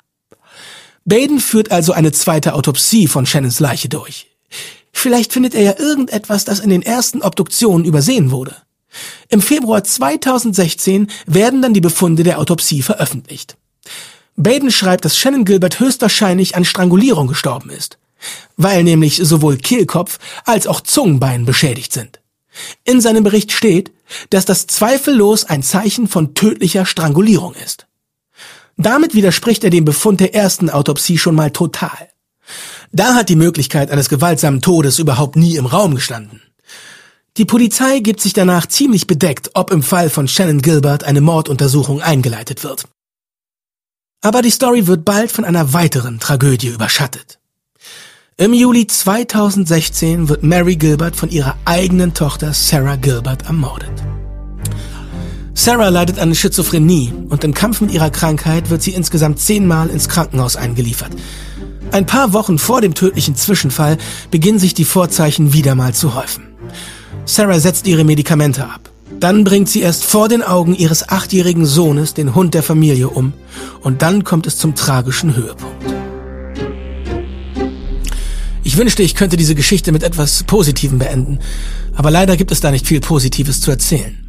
Baden 1.06 1.40
führt 1.40 1.72
also 1.72 1.94
eine 1.94 2.12
zweite 2.12 2.56
Autopsie 2.56 3.08
von 3.08 3.26
Shannons 3.26 3.60
Leiche 3.60 3.90
durch. 3.90 4.32
Vielleicht 4.92 5.34
findet 5.34 5.54
er 5.54 5.64
ja 5.64 5.80
irgendetwas, 5.80 6.46
das 6.46 6.60
in 6.60 6.70
den 6.70 6.82
ersten 6.82 7.22
Obduktionen 7.22 7.86
übersehen 7.86 8.32
wurde. 8.32 8.56
Im 9.30 9.42
Februar 9.42 9.84
2016 9.84 11.08
werden 11.26 11.62
dann 11.62 11.74
die 11.74 11.82
Befunde 11.82 12.24
der 12.24 12.40
Autopsie 12.40 12.82
veröffentlicht. 12.82 13.58
Baden 14.36 14.72
schreibt, 14.72 15.06
dass 15.06 15.18
Shannon 15.18 15.46
Gilbert 15.46 15.80
höchstwahrscheinlich 15.80 16.56
an 16.56 16.66
Strangulierung 16.66 17.28
gestorben 17.28 17.70
ist, 17.70 17.98
weil 18.58 18.84
nämlich 18.84 19.18
sowohl 19.18 19.58
Kehlkopf 19.58 20.20
als 20.46 20.68
auch 20.68 20.82
Zungenbein 20.82 21.46
beschädigt 21.46 21.94
sind. 21.94 22.20
In 22.84 23.02
seinem 23.02 23.24
Bericht 23.24 23.52
steht, 23.52 23.92
dass 24.30 24.46
das 24.46 24.68
zweifellos 24.68 25.46
ein 25.46 25.64
Zeichen 25.64 26.08
von 26.08 26.36
tödlicher 26.36 26.86
Strangulierung 26.86 27.56
ist. 27.64 27.88
Damit 28.78 29.16
widerspricht 29.16 29.64
er 29.64 29.70
dem 29.70 29.86
Befund 29.86 30.20
der 30.20 30.34
ersten 30.34 30.70
Autopsie 30.70 31.18
schon 31.18 31.36
mal 31.36 31.52
total. 31.52 32.10
Da 32.92 33.16
hat 33.16 33.30
die 33.30 33.36
Möglichkeit 33.36 33.90
eines 33.90 34.10
gewaltsamen 34.10 34.62
Todes 34.62 35.00
überhaupt 35.00 35.36
nie 35.36 35.56
im 35.56 35.66
Raum 35.66 35.96
gestanden. 35.96 36.43
Die 37.38 37.46
Polizei 37.46 38.00
gibt 38.00 38.22
sich 38.22 38.34
danach 38.34 38.68
ziemlich 38.68 39.08
bedeckt, 39.08 39.50
ob 39.56 39.72
im 39.72 39.82
Fall 39.82 40.12
von 40.12 40.28
Shannon 40.28 40.62
Gilbert 40.62 41.04
eine 41.04 41.20
Morduntersuchung 41.20 42.00
eingeleitet 42.00 42.64
wird. 42.64 42.84
Aber 44.22 44.44
die 44.44 44.52
Story 44.52 44.86
wird 44.86 45.04
bald 45.04 45.32
von 45.32 45.44
einer 45.44 45.74
weiteren 45.74 46.20
Tragödie 46.20 46.68
überschattet. 46.68 47.40
Im 48.38 48.54
Juli 48.54 48.86
2016 48.86 50.30
wird 50.30 50.44
Mary 50.44 50.76
Gilbert 50.76 51.16
von 51.16 51.32
ihrer 51.32 51.58
eigenen 51.66 52.14
Tochter 52.14 52.54
Sarah 52.54 52.98
Gilbert 52.98 53.48
ermordet. 53.48 53.92
Sarah 55.56 55.90
leidet 55.90 56.20
an 56.20 56.36
Schizophrenie 56.36 57.14
und 57.30 57.44
im 57.44 57.56
Kampf 57.56 57.82
mit 57.82 57.92
ihrer 57.92 58.12
Krankheit 58.12 58.70
wird 58.70 58.84
sie 58.84 58.94
insgesamt 58.94 59.40
zehnmal 59.40 59.90
ins 59.90 60.08
Krankenhaus 60.08 60.56
eingeliefert. 60.56 61.12
Ein 61.92 62.06
paar 62.06 62.34
Wochen 62.34 62.60
vor 62.60 62.82
dem 62.82 62.94
tödlichen 62.94 63.36
Zwischenfall 63.36 63.98
beginnen 64.30 64.60
sich 64.60 64.76
die 64.76 64.86
Vorzeichen 64.86 65.54
wieder 65.54 65.74
mal 65.74 65.96
zu 65.96 66.14
häufen. 66.14 66.53
Sarah 67.26 67.60
setzt 67.60 67.88
ihre 67.88 68.04
Medikamente 68.04 68.66
ab. 68.66 68.92
Dann 69.20 69.44
bringt 69.44 69.70
sie 69.70 69.82
erst 69.82 70.04
vor 70.04 70.28
den 70.28 70.44
Augen 70.44 70.76
ihres 70.76 71.08
achtjährigen 71.08 71.66
Sohnes 71.66 72.14
den 72.14 72.36
Hund 72.36 72.54
der 72.54 72.64
Familie 72.64 73.10
um 73.10 73.34
und 73.82 74.02
dann 74.02 74.24
kommt 74.24 74.48
es 74.48 74.58
zum 74.58 74.76
tragischen 74.76 75.36
Höhepunkt. 75.36 75.86
Ich 78.64 78.78
wünschte, 78.78 79.04
ich 79.04 79.16
könnte 79.16 79.38
diese 79.38 79.56
Geschichte 79.56 79.92
mit 79.92 80.04
etwas 80.04 80.44
Positivem 80.44 81.00
beenden, 81.00 81.40
aber 81.96 82.12
leider 82.12 82.36
gibt 82.36 82.52
es 82.52 82.60
da 82.60 82.72
nicht 82.72 82.88
viel 82.88 83.00
Positives 83.00 83.62
zu 83.62 83.72
erzählen. 83.72 84.20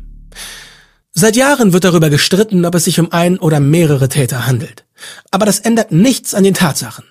Seit 1.13 1.37
Jahren 1.37 1.73
wird 1.73 1.85
darüber 1.85 2.11
gestritten, 2.11 2.65
ob 2.65 2.75
es 2.75 2.85
sich 2.85 3.01
um 3.01 3.11
ein 3.11 3.39
oder 3.39 3.61
mehrere 3.61 4.09
Täter 4.09 4.47
handelt. 4.47 4.85
Aber 5.31 5.47
das 5.47 5.61
ändert 5.61 5.93
nichts 5.93 6.35
an 6.35 6.45
den 6.45 6.55
Tatsachen. 6.55 7.05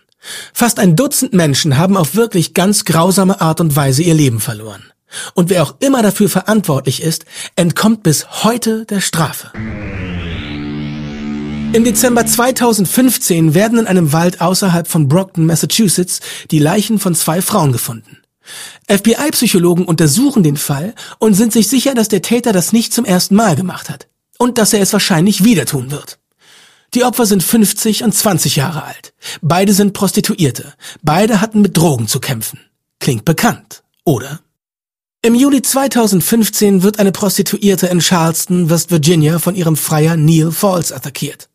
Fast 0.54 0.80
ein 0.80 0.96
Dutzend 0.96 1.34
Menschen 1.34 1.78
haben 1.78 1.98
auf 1.98 2.16
wirklich 2.16 2.54
ganz 2.54 2.86
grausame 2.86 3.42
Art 3.42 3.62
und 3.62 3.76
Weise 3.76 4.04
ihr 4.04 4.14
Leben 4.14 4.40
verloren. 4.40 4.93
Und 5.34 5.50
wer 5.50 5.64
auch 5.64 5.76
immer 5.80 6.02
dafür 6.02 6.30
verantwortlich 6.30 7.02
ist, 7.02 7.26
entkommt 7.56 8.04
bis 8.04 8.44
heute 8.44 8.86
der 8.86 9.02
Strafe. 9.02 9.52
Im 11.74 11.84
Dezember 11.84 12.26
2015 12.26 13.56
werden 13.56 13.80
in 13.80 13.88
einem 13.88 14.14
Wald 14.14 14.42
außerhalb 14.42 14.88
von 14.88 15.08
Brockton, 15.08 15.48
Massachusetts, 15.48 16.20
die 16.52 16.60
Leichen 16.60 17.00
von 17.00 17.16
zwei 17.16 17.42
Frauen 17.42 17.72
gefunden. 17.72 18.20
FBI-Psychologen 18.88 19.86
untersuchen 19.86 20.44
den 20.44 20.58
Fall 20.58 20.94
und 21.18 21.34
sind 21.34 21.52
sich 21.52 21.68
sicher, 21.68 21.96
dass 21.96 22.10
der 22.10 22.22
Täter 22.22 22.52
das 22.52 22.74
nicht 22.74 22.94
zum 22.94 23.06
ersten 23.06 23.36
Mal 23.36 23.56
gemacht 23.56 23.90
hat 23.90 24.08
und 24.38 24.60
dass 24.60 24.74
er 24.74 24.82
es 24.82 24.94
wahrscheinlich 24.94 25.44
wieder 25.44 25.66
tun 25.66 25.90
wird. 25.90 26.20
Die 26.94 27.04
Opfer 27.04 27.26
sind 27.26 27.42
50 27.42 28.04
und 28.04 28.14
20 28.14 28.56
Jahre 28.56 28.84
alt. 28.84 29.14
Beide 29.42 29.74
sind 29.74 29.94
Prostituierte. 29.94 30.74
Beide 31.02 31.42
hatten 31.42 31.62
mit 31.62 31.76
Drogen 31.76 32.08
zu 32.08 32.20
kämpfen. 32.20 32.60
Klingt 33.00 33.26
bekannt, 33.26 33.84
oder? 34.04 34.42
Im 35.26 35.36
Juli 35.36 35.62
2015 35.62 36.84
wird 36.84 37.00
eine 37.00 37.14
Prostituierte 37.14 37.88
in 37.88 38.00
Charleston, 38.00 38.70
West 38.70 38.92
Virginia, 38.92 39.40
von 39.40 39.56
ihrem 39.56 39.78
Freier 39.78 40.18
Neil 40.18 40.52
Falls 40.52 40.92
attackiert. 40.92 41.48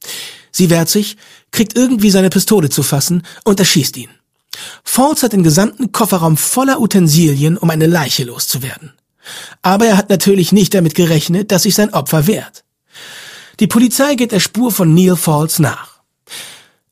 Sie 0.51 0.71
wehrt 0.71 0.89
sich, 0.89 1.19
kriegt 1.51 1.77
irgendwie 1.77 2.09
seine 2.09 2.31
Pistole 2.31 2.71
zu 2.71 2.83
fassen 2.83 3.25
und 3.45 3.61
erschießt 3.61 3.99
ihn. 3.99 4.09
Falls 4.85 5.23
hat 5.23 5.35
den 5.35 5.43
gesamten 5.43 5.93
Kofferraum 5.93 6.39
voller 6.39 6.81
Utensilien, 6.81 7.59
um 7.59 7.69
eine 7.69 7.87
Leiche 7.87 8.25
loszuwerden. 8.25 8.95
Aber 9.61 9.85
er 9.85 9.99
hat 9.99 10.09
natürlich 10.09 10.51
nicht 10.51 10.73
damit 10.73 10.95
gerechnet, 10.95 11.53
dass 11.53 11.65
sich 11.65 11.75
sein 11.75 11.93
Opfer 11.93 12.27
wehrt. 12.27 12.65
Die 13.61 13.67
Polizei 13.67 14.15
geht 14.15 14.33
der 14.33 14.41
Spur 14.41 14.73
von 14.73 14.95
Neil 14.95 15.15
Falls 15.15 15.59
nach. 15.59 16.01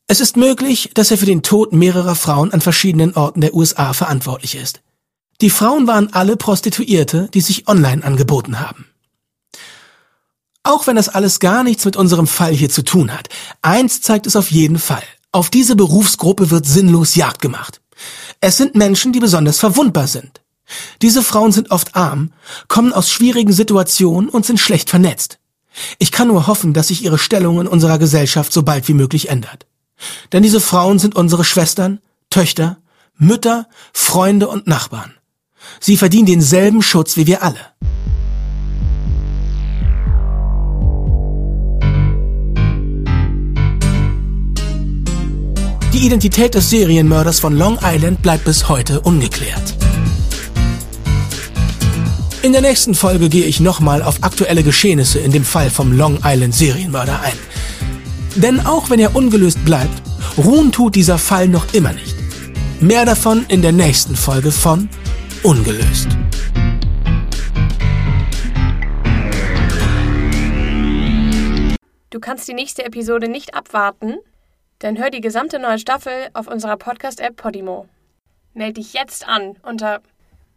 Es 0.05 0.19
ist 0.19 0.37
möglich, 0.37 0.91
dass 0.93 1.09
er 1.09 1.17
für 1.17 1.25
den 1.25 1.41
Tod 1.41 1.73
mehrerer 1.73 2.15
Frauen 2.15 2.53
an 2.53 2.61
verschiedenen 2.61 3.15
Orten 3.15 3.41
der 3.41 3.55
USA 3.55 3.93
verantwortlich 3.93 4.53
ist. 4.53 4.81
Die 5.41 5.49
Frauen 5.51 5.85
waren 5.85 6.13
alle 6.13 6.35
Prostituierte, 6.35 7.29
die 7.33 7.41
sich 7.41 7.67
online 7.67 8.03
angeboten 8.03 8.59
haben. 8.59 8.87
Auch 10.63 10.87
wenn 10.87 10.95
das 10.95 11.09
alles 11.09 11.39
gar 11.39 11.63
nichts 11.63 11.85
mit 11.85 11.95
unserem 11.95 12.27
Fall 12.27 12.53
hier 12.53 12.69
zu 12.69 12.83
tun 12.83 13.13
hat, 13.13 13.29
eins 13.61 14.01
zeigt 14.01 14.25
es 14.25 14.35
auf 14.35 14.51
jeden 14.51 14.79
Fall. 14.79 15.03
Auf 15.31 15.49
diese 15.49 15.75
Berufsgruppe 15.75 16.49
wird 16.49 16.65
sinnlos 16.65 17.15
Jagd 17.15 17.41
gemacht. 17.41 17.81
Es 18.41 18.57
sind 18.57 18.75
Menschen, 18.75 19.13
die 19.13 19.19
besonders 19.19 19.59
verwundbar 19.59 20.07
sind. 20.07 20.41
Diese 21.01 21.23
Frauen 21.23 21.51
sind 21.51 21.71
oft 21.71 21.95
arm, 21.95 22.33
kommen 22.67 22.91
aus 22.91 23.11
schwierigen 23.11 23.53
Situationen 23.53 24.29
und 24.29 24.45
sind 24.45 24.59
schlecht 24.59 24.89
vernetzt. 24.89 25.39
Ich 25.99 26.11
kann 26.11 26.27
nur 26.27 26.47
hoffen, 26.47 26.73
dass 26.73 26.87
sich 26.87 27.03
ihre 27.03 27.19
Stellung 27.19 27.61
in 27.61 27.67
unserer 27.67 27.99
Gesellschaft 27.99 28.51
so 28.51 28.63
bald 28.63 28.87
wie 28.87 28.93
möglich 28.93 29.29
ändert. 29.29 29.67
Denn 30.31 30.43
diese 30.43 30.59
Frauen 30.59 30.99
sind 30.99 31.15
unsere 31.15 31.43
Schwestern, 31.43 31.99
Töchter, 32.29 32.77
Mütter, 33.15 33.67
Freunde 33.93 34.47
und 34.47 34.67
Nachbarn. 34.67 35.13
Sie 35.79 35.97
verdienen 35.97 36.25
denselben 36.25 36.81
Schutz 36.81 37.17
wie 37.17 37.27
wir 37.27 37.43
alle. 37.43 37.59
Die 45.93 46.05
Identität 46.05 46.53
des 46.53 46.69
Serienmörders 46.69 47.39
von 47.39 47.57
Long 47.57 47.79
Island 47.81 48.21
bleibt 48.21 48.43
bis 48.43 48.69
heute 48.69 49.01
ungeklärt. 49.01 49.75
In 52.43 52.51
der 52.51 52.61
nächsten 52.61 52.93
Folge 52.93 53.29
gehe 53.29 53.45
ich 53.45 53.59
nochmal 53.59 54.03
auf 54.03 54.19
aktuelle 54.21 54.61
Geschehnisse 54.61 55.17
in 55.17 55.31
dem 55.31 55.43
Fall 55.43 55.71
vom 55.71 55.91
Long 55.91 56.19
Island 56.23 56.53
Serienmörder 56.53 57.19
ein. 57.21 57.33
Denn 58.35 58.63
auch 58.65 58.91
wenn 58.91 58.99
er 58.99 59.15
ungelöst 59.15 59.65
bleibt, 59.65 60.03
ruhen 60.37 60.71
tut 60.71 60.95
dieser 60.95 61.17
Fall 61.17 61.47
noch 61.47 61.73
immer 61.73 61.93
nicht. 61.93 62.15
Mehr 62.79 63.05
davon 63.05 63.45
in 63.47 63.63
der 63.63 63.71
nächsten 63.71 64.15
Folge 64.15 64.51
von 64.51 64.87
Ungelöst. 65.47 66.09
Du 72.09 72.19
kannst 72.19 72.49
die 72.49 72.53
nächste 72.53 72.83
Episode 72.83 73.29
nicht 73.29 73.53
abwarten? 73.53 74.17
Dann 74.79 74.97
hör 74.97 75.09
die 75.09 75.21
gesamte 75.21 75.57
neue 75.59 75.79
Staffel 75.79 76.27
auf 76.33 76.47
unserer 76.49 76.75
Podcast-App 76.75 77.37
Podimo. 77.37 77.87
Meld 78.53 78.75
dich 78.75 78.91
jetzt 78.91 79.25
an 79.25 79.55
unter 79.63 80.01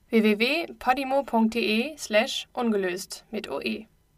www.podimo.de 0.08 1.96
slash 1.96 2.48
ungelöst 2.52 3.24
mit 3.30 3.48
OE. 3.48 3.86